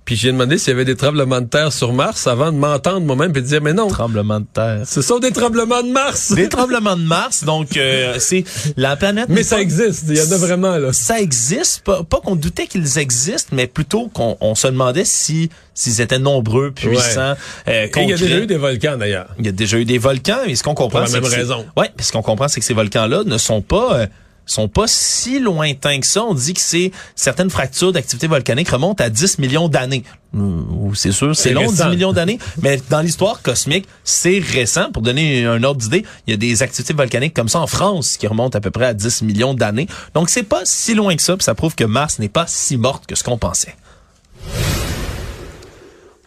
puis 0.06 0.14
j'ai 0.16 0.30
demandé 0.30 0.56
s'il 0.56 0.68
y 0.70 0.72
avait 0.72 0.84
des 0.84 0.94
tremblements 0.94 1.40
de 1.40 1.46
terre 1.46 1.72
sur 1.72 1.92
Mars 1.92 2.28
avant 2.28 2.52
de 2.52 2.56
m'entendre 2.56 3.00
moi-même 3.00 3.32
et 3.32 3.40
de 3.42 3.46
dire 3.46 3.60
mais 3.60 3.72
non, 3.72 3.88
Tremblement 3.88 4.38
de 4.38 4.46
terre. 4.46 4.82
ce 4.86 5.02
sont 5.02 5.18
des 5.18 5.32
tremblements 5.32 5.82
de 5.82 5.90
Mars. 5.90 6.32
Des 6.32 6.48
tremblements 6.48 6.96
de 6.96 7.02
Mars, 7.02 7.42
donc 7.44 7.76
euh, 7.76 8.14
c'est 8.20 8.44
la 8.76 8.94
planète. 8.96 9.26
Mais 9.28 9.42
ça 9.42 9.60
existe, 9.60 10.04
il 10.08 10.16
y 10.16 10.20
en 10.22 10.30
a 10.30 10.36
vraiment 10.36 10.78
là. 10.78 10.92
Ça 10.92 11.20
existe, 11.20 11.80
pas, 11.80 12.04
pas 12.04 12.20
qu'on 12.20 12.36
doutait 12.36 12.68
qu'ils 12.68 12.98
existent, 12.98 13.50
mais 13.52 13.66
plutôt 13.66 14.06
qu'on 14.06 14.36
on 14.40 14.54
se 14.54 14.68
demandait 14.68 15.04
si 15.04 15.50
s'ils 15.74 16.00
étaient 16.00 16.18
nombreux, 16.18 16.70
puissants, 16.70 17.34
euh, 17.68 17.86
Et 17.86 17.90
il 17.96 18.08
y 18.08 18.12
a 18.12 18.16
déjà 18.16 18.38
eu 18.38 18.46
des 18.46 18.56
volcans 18.56 18.96
d'ailleurs. 18.96 19.26
Il 19.38 19.44
y 19.44 19.48
a 19.48 19.52
déjà 19.52 19.76
eu 19.76 19.84
des 19.84 19.98
volcans, 19.98 20.44
et 20.46 20.54
ce 20.54 20.62
qu'on 20.62 20.74
comprend, 20.74 21.04
c'est 21.06 21.20
même 21.20 21.28
que 21.28 21.34
raison. 21.34 21.66
Ouais, 21.76 21.90
ce 22.00 22.12
qu'on 22.12 22.22
comprend, 22.22 22.48
c'est 22.48 22.60
que 22.60 22.66
ces 22.66 22.74
volcans-là 22.74 23.24
ne 23.24 23.38
sont 23.38 23.60
pas 23.60 23.94
euh, 23.94 24.06
sont 24.46 24.68
pas 24.68 24.86
si 24.86 25.40
lointains 25.40 26.00
que 26.00 26.06
ça. 26.06 26.24
On 26.24 26.34
dit 26.34 26.54
que 26.54 26.60
c'est 26.60 26.92
certaines 27.14 27.50
fractures 27.50 27.92
d'activité 27.92 28.26
volcanique 28.26 28.68
remontent 28.68 29.02
à 29.04 29.10
10 29.10 29.38
millions 29.38 29.68
d'années. 29.68 30.04
Euh, 30.34 30.62
c'est 30.94 31.12
sûr, 31.12 31.34
c'est 31.34 31.48
C'est 31.48 31.54
long, 31.54 31.62
récent. 31.62 31.84
10 31.84 31.90
millions 31.90 32.12
d'années, 32.12 32.38
mais 32.62 32.80
dans 32.90 33.00
l'histoire 33.00 33.42
cosmique, 33.42 33.86
c'est 34.04 34.38
récent. 34.38 34.90
Pour 34.92 35.02
donner 35.02 35.44
un 35.44 35.62
ordre 35.62 35.80
d'idée, 35.80 36.04
il 36.26 36.30
y 36.30 36.34
a 36.34 36.36
des 36.36 36.62
activités 36.62 36.94
volcaniques 36.94 37.34
comme 37.34 37.48
ça 37.48 37.60
en 37.60 37.66
France 37.66 38.16
qui 38.16 38.26
remontent 38.26 38.56
à 38.56 38.60
peu 38.60 38.70
près 38.70 38.86
à 38.86 38.94
10 38.94 39.22
millions 39.22 39.54
d'années. 39.54 39.88
Donc 40.14 40.30
c'est 40.30 40.42
pas 40.42 40.62
si 40.64 40.94
loin 40.94 41.16
que 41.16 41.22
ça, 41.22 41.36
puis 41.36 41.44
ça 41.44 41.54
prouve 41.54 41.74
que 41.74 41.84
Mars 41.84 42.18
n'est 42.18 42.28
pas 42.28 42.46
si 42.46 42.76
morte 42.76 43.06
que 43.06 43.14
ce 43.14 43.24
qu'on 43.24 43.38
pensait. 43.38 43.74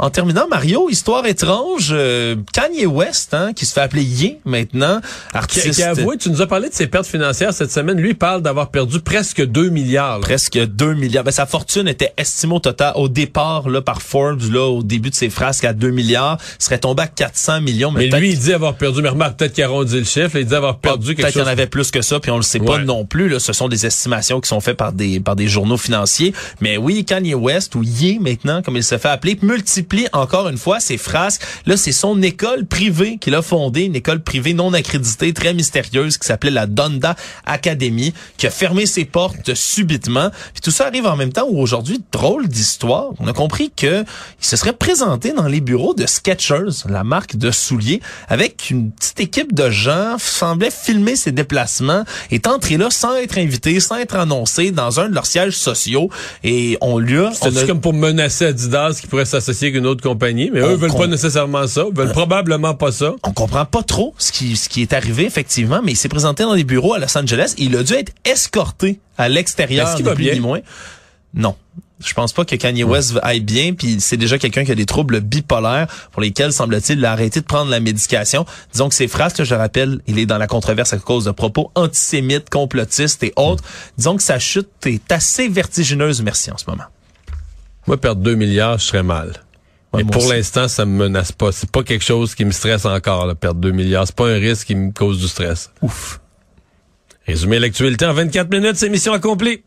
En 0.02 0.10
terminant, 0.10 0.48
Mario, 0.50 0.90
histoire 0.90 1.26
étrange, 1.26 1.90
euh, 1.92 2.38
Kanye 2.54 2.86
West, 2.86 3.34
hein, 3.34 3.52
qui 3.54 3.66
se 3.66 3.74
fait 3.74 3.82
appeler 3.82 4.02
Ye 4.04 4.38
maintenant, 4.46 5.02
Qui, 5.02 5.38
artiste 5.38 5.72
qui 5.74 5.84
a 5.84 5.90
avoué, 5.90 6.16
tu 6.18 6.30
nous 6.30 6.42
as 6.42 6.48
parlé 6.48 6.70
de 6.70 6.74
ses 6.74 6.88
pertes 6.88 7.06
financières 7.06 7.54
cette 7.54 7.74
semaine. 7.74 8.00
Lui 8.00 8.14
parle 8.14 8.42
d'avoir 8.42 8.70
perdu 8.70 9.02
presque 9.02 9.46
2 9.46 9.68
milliards. 9.68 10.20
là. 10.20 10.22
presque 10.22 10.58
2 10.58 10.94
milliards. 10.94 11.26
Ben, 11.26 11.32
sa 11.32 11.46
fortune 11.46 11.90
était 11.90 12.14
estimée 12.16 12.54
au 12.56 12.60
total, 12.60 12.94
au 12.96 13.10
départ, 13.10 13.68
là, 13.68 13.82
par 13.82 14.02
Forbes, 14.02 14.50
là, 14.54 14.70
au 14.70 14.84
début 14.84 15.10
de 15.10 15.16
ses 15.16 15.30
frasques 15.30 15.66
à 15.66 15.74
2 15.74 15.90
milliards, 15.90 16.38
serait 16.60 16.80
tombé 16.80 17.04
à 17.04 17.08
400 17.08 17.60
millions. 17.60 17.92
Mais 17.92 18.08
peut-être 18.08 18.22
lui, 18.22 18.30
il 18.30 18.40
dit 18.40 18.54
avoir 18.54 18.76
perdu, 18.76 19.02
mais 19.02 19.10
remarque, 19.10 19.38
peut-être 19.38 19.52
qu'il 19.52 19.66
arrondit 19.66 19.98
le 20.00 20.06
chiffre, 20.06 20.38
il 20.38 20.46
dit 20.46 20.56
avoir 20.56 20.78
perdu 20.80 21.08
quelque 21.08 21.18
Peut-être 21.18 21.34
qu'il 21.34 21.42
chose. 21.42 21.48
y 21.48 21.50
en 21.50 21.52
avait 21.52 21.68
plus 21.68 21.92
que 21.92 22.02
ça, 22.02 22.22
puis 22.22 22.32
on 22.32 22.38
le 22.38 22.44
sait 22.44 22.60
pas 22.60 22.78
non 22.78 23.04
plus. 23.04 23.28
Là, 23.28 23.40
ce 23.40 23.52
sont 23.52 23.68
des 23.68 23.86
estimations 23.86 24.40
qui 24.40 24.48
sont 24.48 24.62
faites 24.62 24.78
par 24.78 24.94
des 24.94 25.20
par 25.20 25.36
des 25.36 25.50
journaux 25.50 25.76
financiers. 25.76 26.34
Mais 26.62 26.78
oui, 26.78 27.04
Kanye 27.04 27.34
West 27.34 27.76
ou 27.76 27.84
Ye 27.84 28.18
maintenant, 28.20 28.62
comme 28.62 28.78
il 28.78 28.84
se 28.84 28.98
fait 28.98 29.10
appeler, 29.10 29.38
multiplie 29.42 29.89
multiplie 29.90 30.08
encore 30.14 30.48
une 30.50 30.58
fois 30.58 30.80
ses 30.80 30.98
frasques. 30.98 31.42
Là, 31.66 31.78
c'est 31.78 31.92
son 31.92 32.22
école 32.22 32.66
privée 32.66 33.18
qu'il 33.18 33.36
a 33.36 33.42
fondée, 33.42 33.84
une 33.84 33.96
école 33.96 34.22
privée 34.22 34.54
non 34.54 34.74
accréditée, 34.74 35.34
très 35.34 35.54
mystérieuse, 35.54 36.18
qui 36.18 36.28
s'appelait 36.28 36.52
la 36.52 36.68
Donda 36.68 37.16
Academy, 37.46 38.14
qui 38.38 38.48
a 38.48 38.52
fermé 38.52 38.86
ses 38.86 39.06
portes 39.06 39.54
subitement. 39.54 40.30
Puis 40.54 40.62
tout 40.62 40.72
ça 40.72 40.88
arrive 40.88 41.06
en 41.06 41.16
même 41.16 41.32
temps 41.32 41.48
où 41.50 41.60
aujourd'hui, 41.60 42.02
drôle 42.12 42.48
d'histoire, 42.48 43.10
on 43.20 43.28
a 43.28 43.34
compris 43.34 43.72
que 43.76 44.04
il 44.42 44.46
se 44.46 44.56
serait 44.56 44.74
présenté 44.74 45.34
dans 45.34 45.48
les 45.48 45.62
bureaux 45.62 45.94
de 45.94 46.06
Skechers, 46.06 46.88
la 46.88 47.04
marque 47.04 47.36
de 47.36 47.52
souliers, 47.52 48.02
avec 48.28 48.70
une 48.70 48.92
petite 48.92 49.20
équipe 49.20 49.54
de 49.54 49.70
gens, 49.70 50.18
semblait 50.18 50.72
filmer 50.72 51.16
ses 51.16 51.32
déplacements, 51.32 52.04
est 52.32 52.48
entré 52.48 52.78
là 52.78 52.90
sans 52.90 53.16
être 53.16 53.38
invité, 53.38 53.80
sans 53.80 53.98
être 53.98 54.16
annoncé, 54.16 54.72
dans 54.72 55.00
un 55.00 55.10
de 55.10 55.16
leurs 55.16 55.26
sièges 55.26 55.58
sociaux, 55.58 56.10
et 56.44 56.78
on 56.82 57.00
lui 57.00 57.20
a... 57.20 57.32
C'est 57.34 57.68
comme 57.68 57.82
pour 57.82 57.94
menacer 57.94 58.46
Adidas 58.46 58.98
qui 59.02 59.08
pourrait 59.08 59.26
s'associer 59.26 59.72
une 59.80 59.88
autre 59.88 60.04
compagnie, 60.04 60.50
mais 60.54 60.60
eux 60.60 60.76
veulent 60.76 60.94
pas 60.94 61.08
nécessairement 61.08 61.68
ça, 61.68 61.86
veulent 61.94 62.12
probablement 62.12 62.76
pas 62.76 62.92
ça. 62.92 63.14
On 63.24 63.32
comprend 63.32 63.66
pas 63.66 63.84
trop 63.84 64.14
ce 64.18 64.32
qui, 64.32 64.56
ce 64.56 64.70
qui 64.70 64.82
est 64.82 64.94
arrivé, 64.94 65.26
effectivement, 65.26 65.82
mais 65.84 65.94
il 65.94 65.98
s'est 65.98 66.10
présenté 66.10 66.44
dans 66.44 66.56
des 66.56 66.64
bureaux 66.64 66.94
à 66.94 67.00
Los 67.00 67.18
Angeles, 67.18 67.56
il 67.58 67.76
a 67.76 67.84
dû 67.84 67.94
être 67.94 68.14
escorté 68.26 69.00
à 69.18 69.30
l'extérieur, 69.30 69.96
ni 69.98 70.04
plus 70.04 70.32
ni 70.34 70.40
moins. 70.40 70.60
Non. 71.34 71.56
Je 72.04 72.14
pense 72.14 72.32
pas 72.32 72.46
que 72.46 72.56
Kanye 72.56 72.86
West 72.86 73.20
aille 73.24 73.42
bien, 73.42 73.74
puis 73.74 73.98
c'est 74.00 74.16
déjà 74.16 74.38
quelqu'un 74.38 74.64
qui 74.64 74.72
a 74.72 74.76
des 74.76 74.86
troubles 74.86 75.20
bipolaires 75.20 75.88
pour 76.12 76.22
lesquels, 76.22 76.54
semble-t-il, 76.54 77.00
il 77.00 77.06
a 77.06 77.12
arrêté 77.12 77.42
de 77.42 77.46
prendre 77.46 77.70
la 77.70 77.82
médication. 77.82 78.46
Disons 78.72 78.88
que 78.88 78.96
ses 78.96 79.10
phrases, 79.10 79.34
je 79.44 79.56
rappelle, 79.56 80.00
il 80.08 80.18
est 80.18 80.26
dans 80.26 80.38
la 80.38 80.48
controverse 80.48 80.94
à 80.94 80.98
cause 80.98 81.26
de 81.26 81.32
propos 81.32 81.72
antisémites, 81.76 82.50
complotistes 82.50 83.22
et 83.24 83.34
autres. 83.36 83.64
Disons 83.98 84.16
que 84.16 84.24
sa 84.24 84.40
chute 84.40 84.70
est 84.86 85.12
assez 85.12 85.50
vertigineuse, 85.50 86.22
merci, 86.22 86.52
en 86.52 86.58
ce 86.58 86.66
moment. 86.70 86.86
Moi, 87.86 87.98
perdre 87.98 88.22
2 88.22 88.36
milliards, 88.36 88.78
je 88.78 88.86
serais 88.86 89.04
mal. 89.04 89.34
Mais 89.94 90.04
pour 90.04 90.30
l'instant, 90.30 90.68
ça 90.68 90.86
me 90.86 90.96
menace 90.96 91.32
pas. 91.32 91.52
C'est 91.52 91.72
pas 91.72 91.84
quelque 91.84 92.04
chose 92.04 92.36
qui 92.36 92.46
me 92.46 92.52
stresse 92.52 92.86
encore, 92.86 93.26
là, 93.26 93.36
perdre 93.36 93.60
2 93.60 93.72
milliards. 93.72 94.06
C'est 94.06 94.16
pas 94.16 94.28
un 94.28 94.38
risque 94.38 94.68
qui 94.68 94.76
me 94.76 94.92
cause 94.92 95.20
du 95.20 95.28
stress. 95.28 95.72
Ouf. 95.82 96.20
Résumé 97.26 97.60
l'actualité 97.60 98.06
en 98.06 98.14
24 98.14 98.52
minutes, 98.52 98.76
c'est 98.76 98.90
mission 98.90 99.14
accomplie. 99.14 99.64